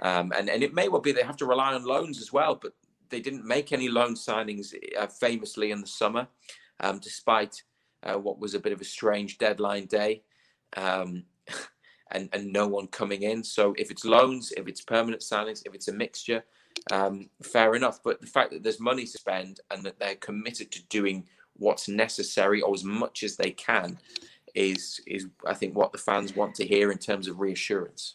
[0.00, 2.54] Um, and, and it may well be they have to rely on loans as well,
[2.54, 2.74] but
[3.08, 6.28] they didn't make any loan signings uh, famously in the summer,
[6.80, 7.62] um, despite
[8.02, 10.22] uh, what was a bit of a strange deadline day
[10.76, 11.24] um,
[12.12, 13.42] and, and no one coming in.
[13.42, 16.44] So if it's loans, if it's permanent signings, if it's a mixture,
[16.90, 18.00] um, fair enough.
[18.02, 21.24] But the fact that there's money to spend and that they're committed to doing
[21.54, 23.98] what's necessary or as much as they can
[24.54, 28.14] is is I think what the fans want to hear in terms of reassurance.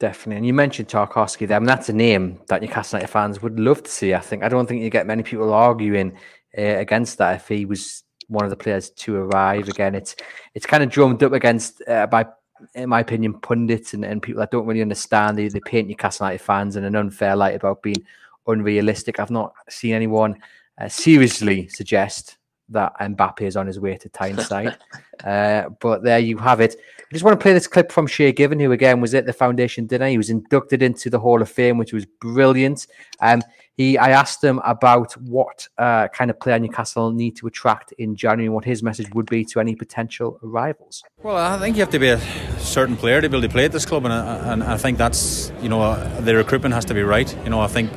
[0.00, 0.38] Definitely.
[0.38, 1.56] And you mentioned Tarkowski there.
[1.56, 4.14] I mean, that's a name that Newcastle United fans would love to see.
[4.14, 6.18] I think I don't think you get many people arguing
[6.58, 8.02] uh, against that if he was
[8.32, 9.68] one of the players to arrive.
[9.68, 10.16] Again, it's
[10.54, 12.26] it's kind of drummed up against uh, by,
[12.74, 15.38] in my opinion, pundits and, and people that don't really understand.
[15.38, 18.04] They, they paint Newcastle United fans in an unfair light about being
[18.46, 19.20] unrealistic.
[19.20, 20.38] I've not seen anyone
[20.80, 22.38] uh, seriously suggest
[22.70, 24.76] that Mbappe is on his way to Tyneside.
[25.24, 26.76] uh, but there you have it.
[27.12, 29.34] I just want to play this clip from Shay Given, who again was at the
[29.34, 30.08] foundation dinner.
[30.08, 32.86] He was inducted into the Hall of Fame, which was brilliant.
[33.20, 33.42] Um,
[33.74, 38.16] he, I asked him about what uh, kind of player Newcastle need to attract in
[38.16, 41.04] January, and what his message would be to any potential rivals.
[41.22, 42.18] Well, I think you have to be a
[42.58, 45.52] certain player to be able to play at this club, and, and I think that's
[45.60, 47.30] you know the recruitment has to be right.
[47.44, 47.92] You know, I think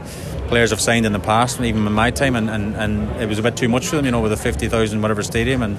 [0.49, 3.39] players have signed in the past, even in my time, and, and, and it was
[3.39, 5.63] a bit too much for them, you know, with a 50,000 whatever stadium.
[5.63, 5.77] And,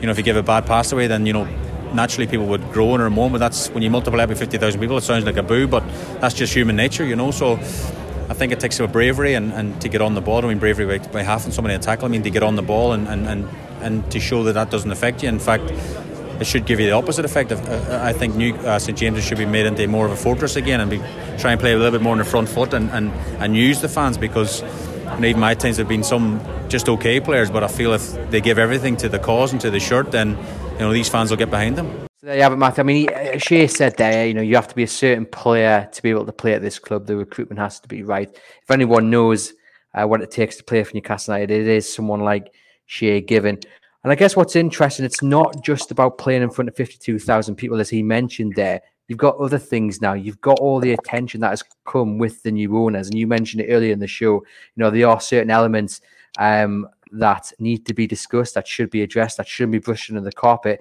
[0.00, 1.46] you know, if you give a bad pass away, then, you know,
[1.94, 5.02] naturally people would groan or moan, but that's when you multiply every 50,000 people, it
[5.02, 5.84] sounds like a boo, but
[6.20, 7.30] that's just human nature, you know.
[7.30, 10.44] So I think it takes a bravery and, and to get on the ball.
[10.44, 12.62] I mean, bravery by, by having somebody to tackle, I mean, to get on the
[12.62, 13.48] ball and, and, and,
[13.80, 15.28] and to show that that doesn't affect you.
[15.28, 15.64] In fact,
[16.40, 17.52] it should give you the opposite effect.
[17.52, 20.56] Uh, I think New uh, St James's should be made into more of a fortress
[20.56, 20.98] again and be
[21.38, 23.10] try and play a little bit more on the front foot and, and,
[23.42, 24.62] and use the fans because
[25.18, 28.40] know, even my times have been some just okay players, but I feel if they
[28.40, 30.36] give everything to the cause and to the shirt, then
[30.74, 32.06] you know these fans will get behind them.
[32.20, 32.82] So there you have it, Matthew.
[32.82, 35.88] I mean, he, Shay said there, you know, you have to be a certain player
[35.90, 37.06] to be able to play at this club.
[37.06, 38.28] The recruitment has to be right.
[38.30, 39.54] If anyone knows
[39.94, 42.52] uh, what it takes to play for Newcastle United, it is someone like
[42.86, 43.58] Shay Given.
[44.02, 47.80] And I guess what's interesting, it's not just about playing in front of 52,000 people,
[47.80, 48.80] as he mentioned there.
[49.10, 50.12] You've got other things now.
[50.12, 53.08] You've got all the attention that has come with the new owners.
[53.08, 54.34] And you mentioned it earlier in the show.
[54.34, 54.44] You
[54.76, 56.00] know, there are certain elements
[56.38, 60.22] um, that need to be discussed, that should be addressed, that shouldn't be brushed under
[60.22, 60.78] the carpet.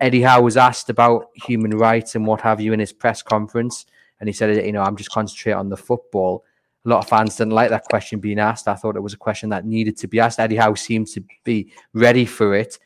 [0.00, 3.86] Eddie Howe was asked about human rights and what have you in his press conference.
[4.20, 6.44] And he said, you know, I'm just concentrating on the football
[6.84, 8.66] a lot of fans didn't like that question being asked.
[8.66, 10.40] I thought it was a question that needed to be asked.
[10.40, 12.78] Eddie Howe seems to be ready for it.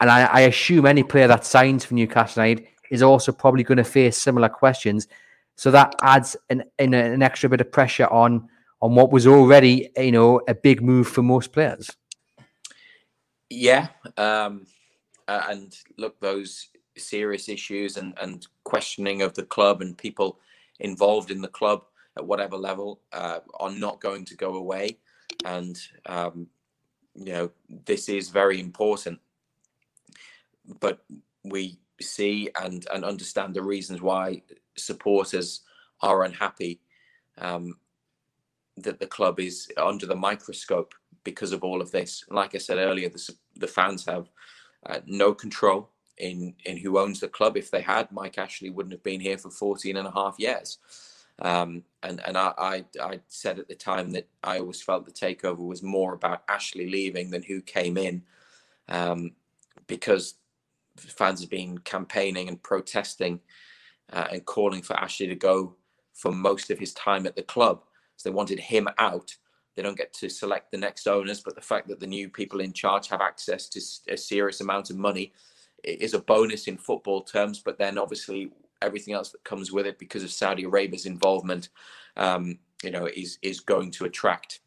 [0.00, 3.78] And I, I assume any player that signs for Newcastle United is also probably going
[3.78, 5.08] to face similar questions.
[5.56, 8.48] So that adds an, an, an extra bit of pressure on
[8.80, 11.88] on what was already, you know, a big move for most players.
[13.48, 14.66] Yeah, um,
[15.28, 20.40] and look, those serious issues and, and questioning of the club and people
[20.80, 21.84] involved in the club
[22.16, 24.98] at whatever level uh, are not going to go away.
[25.44, 26.48] And, um,
[27.14, 27.50] you know,
[27.86, 29.20] this is very important.
[30.80, 31.04] But
[31.44, 34.42] we see and, and understand the reasons why
[34.76, 35.62] supporters
[36.00, 36.80] are unhappy
[37.38, 37.76] um,
[38.76, 42.24] that the club is under the microscope because of all of this.
[42.28, 44.28] Like I said earlier, the, the fans have
[44.86, 47.56] uh, no control in, in who owns the club.
[47.56, 50.78] If they had, Mike Ashley wouldn't have been here for 14 and a half years.
[51.38, 55.12] Um, and and I, I, I said at the time that I always felt the
[55.12, 58.22] takeover was more about Ashley leaving than who came in,
[58.88, 59.32] um,
[59.86, 60.34] because
[60.96, 63.40] fans have been campaigning and protesting
[64.12, 65.76] uh, and calling for Ashley to go
[66.12, 67.82] for most of his time at the club.
[68.16, 69.34] So they wanted him out.
[69.74, 72.60] They don't get to select the next owners, but the fact that the new people
[72.60, 73.80] in charge have access to
[74.12, 75.32] a serious amount of money
[75.82, 77.60] is a bonus in football terms.
[77.60, 81.70] But then obviously everything else that comes with it because of Saudi Arabia's involvement,
[82.16, 84.60] um, you know, is is going to attract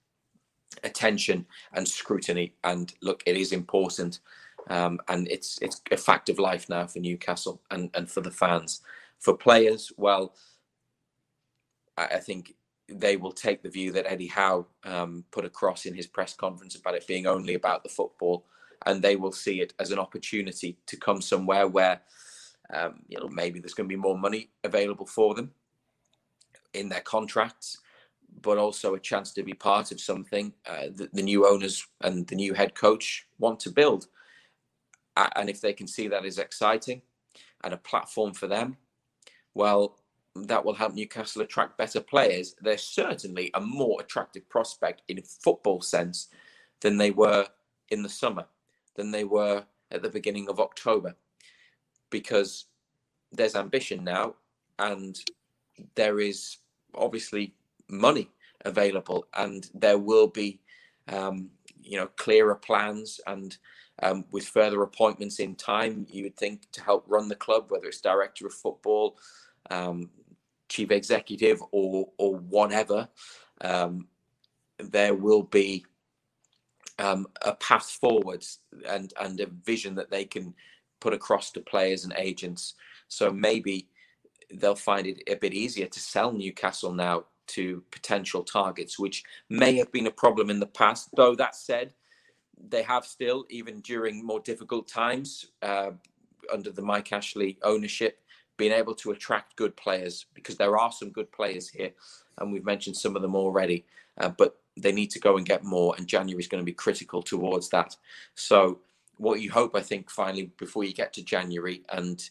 [0.83, 2.55] attention and scrutiny.
[2.63, 4.19] And look, it is important
[4.69, 8.31] um, and it's it's a fact of life now for Newcastle and and for the
[8.31, 8.81] fans.
[9.19, 10.35] For players, well,
[11.97, 12.53] I, I think
[12.87, 16.75] they will take the view that Eddie Howe um, put across in his press conference
[16.75, 18.45] about it being only about the football,
[18.85, 22.01] and they will see it as an opportunity to come somewhere where,
[22.73, 25.51] um, you know, maybe there's going to be more money available for them
[26.73, 27.79] in their contracts,
[28.41, 32.27] but also a chance to be part of something uh, that the new owners and
[32.27, 34.07] the new head coach want to build.
[35.17, 37.01] And if they can see that as exciting
[37.63, 38.77] and a platform for them,
[39.53, 39.97] well,
[40.35, 42.55] that will help Newcastle attract better players.
[42.61, 46.27] They're certainly a more attractive prospect in football sense
[46.81, 47.47] than they were
[47.89, 48.45] in the summer,
[48.95, 51.15] than they were at the beginning of October,
[52.09, 52.65] because
[53.31, 54.35] there's ambition now
[54.79, 55.19] and
[55.95, 56.57] there is
[56.93, 57.53] obviously
[57.89, 58.29] money
[58.65, 60.59] available and there will be
[61.07, 61.49] um,
[61.81, 63.57] you know clearer plans and
[64.03, 67.87] um, with further appointments in time you would think to help run the club whether
[67.87, 69.17] it's director of football
[69.69, 70.09] um,
[70.69, 73.07] chief executive or or whatever,
[73.61, 74.07] um,
[74.79, 75.85] there will be
[76.99, 80.53] um, a path forwards and and a vision that they can
[80.99, 82.75] put across to players and agents.
[83.07, 83.89] So maybe
[84.53, 89.75] they'll find it a bit easier to sell Newcastle now to potential targets, which may
[89.77, 91.09] have been a problem in the past.
[91.15, 91.93] Though that said,
[92.69, 95.91] they have still, even during more difficult times uh,
[96.51, 98.19] under the Mike Ashley ownership,
[98.57, 101.91] been able to attract good players because there are some good players here,
[102.37, 103.85] and we've mentioned some of them already.
[104.17, 106.73] Uh, but they need to go and get more, and January is going to be
[106.73, 107.95] critical towards that.
[108.35, 108.79] So,
[109.17, 112.21] what you hope, I think, finally before you get to January, and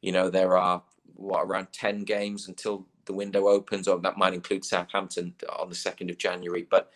[0.00, 0.82] you know there are
[1.16, 5.74] what around ten games until the window opens, or that might include Southampton on the
[5.74, 6.90] second of January, but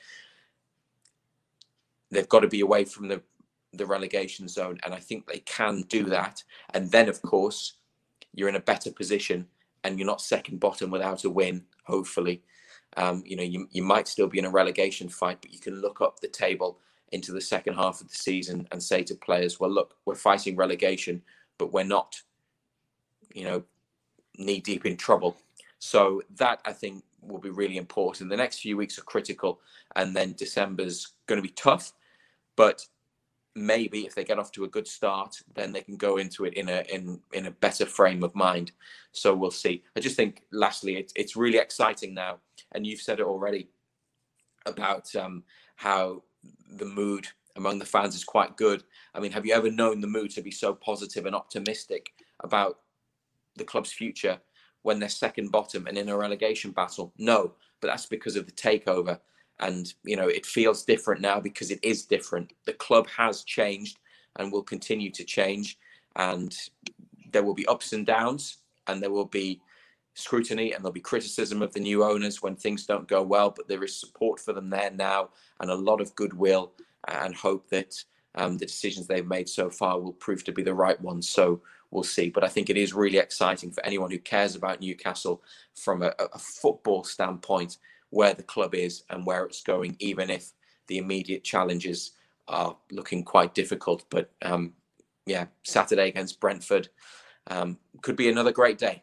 [2.10, 3.22] they've got to be away from the
[3.74, 6.42] the relegation zone, and I think they can do that.
[6.72, 7.74] And then, of course,
[8.34, 9.46] you're in a better position
[9.84, 12.42] and you're not second bottom without a win, hopefully.
[12.96, 15.80] Um, you know, you, you might still be in a relegation fight, but you can
[15.80, 16.78] look up the table
[17.12, 20.56] into the second half of the season and say to players, well, look, we're fighting
[20.56, 21.22] relegation,
[21.58, 22.20] but we're not,
[23.34, 23.62] you know,
[24.36, 25.36] knee deep in trouble.
[25.78, 28.30] So that I think will be really important.
[28.30, 29.60] The next few weeks are critical,
[29.96, 31.92] and then December's going to be tough.
[32.58, 32.84] But
[33.54, 36.54] maybe if they get off to a good start, then they can go into it
[36.54, 38.72] in a in in a better frame of mind.
[39.12, 39.84] So we'll see.
[39.96, 42.38] I just think, lastly, it's it's really exciting now,
[42.72, 43.68] and you've said it already
[44.66, 45.44] about um,
[45.76, 46.24] how
[46.68, 48.82] the mood among the fans is quite good.
[49.14, 52.80] I mean, have you ever known the mood to be so positive and optimistic about
[53.54, 54.38] the club's future
[54.82, 57.12] when they're second bottom and in a relegation battle?
[57.18, 59.20] No, but that's because of the takeover
[59.60, 62.52] and you know it feels different now because it is different.
[62.64, 63.98] The club has changed
[64.36, 65.78] and will continue to change
[66.16, 66.56] and
[67.32, 69.60] there will be ups and downs and there will be
[70.14, 73.68] scrutiny and there'll be criticism of the new owners when things don't go well but
[73.68, 75.28] there is support for them there now
[75.60, 76.72] and a lot of goodwill
[77.06, 77.94] and hope that
[78.34, 81.28] um, the decisions they've made so far will prove to be the right ones.
[81.28, 82.30] So we'll see.
[82.30, 85.42] But i think it is really exciting for anyone who cares about newcastle
[85.74, 87.78] from a, a football standpoint
[88.10, 90.52] where the club is and where it's going, even if
[90.86, 92.12] the immediate challenges
[92.48, 94.04] are looking quite difficult.
[94.10, 94.72] But um,
[95.26, 96.88] yeah, Saturday against Brentford
[97.48, 99.02] um, could be another great day.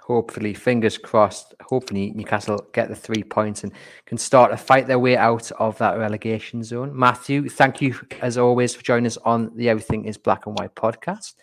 [0.00, 1.54] Hopefully, fingers crossed.
[1.60, 3.72] Hopefully, Newcastle get the three points and
[4.06, 6.98] can start to fight their way out of that relegation zone.
[6.98, 10.74] Matthew, thank you as always for joining us on the Everything is Black and White
[10.74, 11.34] podcast.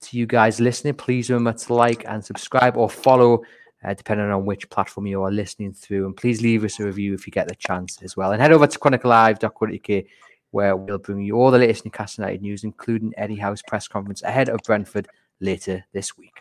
[0.00, 3.42] To you guys listening, please remember to like and subscribe or follow
[3.84, 6.06] uh, depending on which platform you are listening through.
[6.06, 8.32] And please leave us a review if you get the chance as well.
[8.32, 10.04] And head over to chroniclelive.co.uk
[10.50, 14.22] where we'll bring you all the latest Newcastle United news, including Eddie Howe's press conference
[14.22, 15.08] ahead of Brentford
[15.40, 16.40] later this week.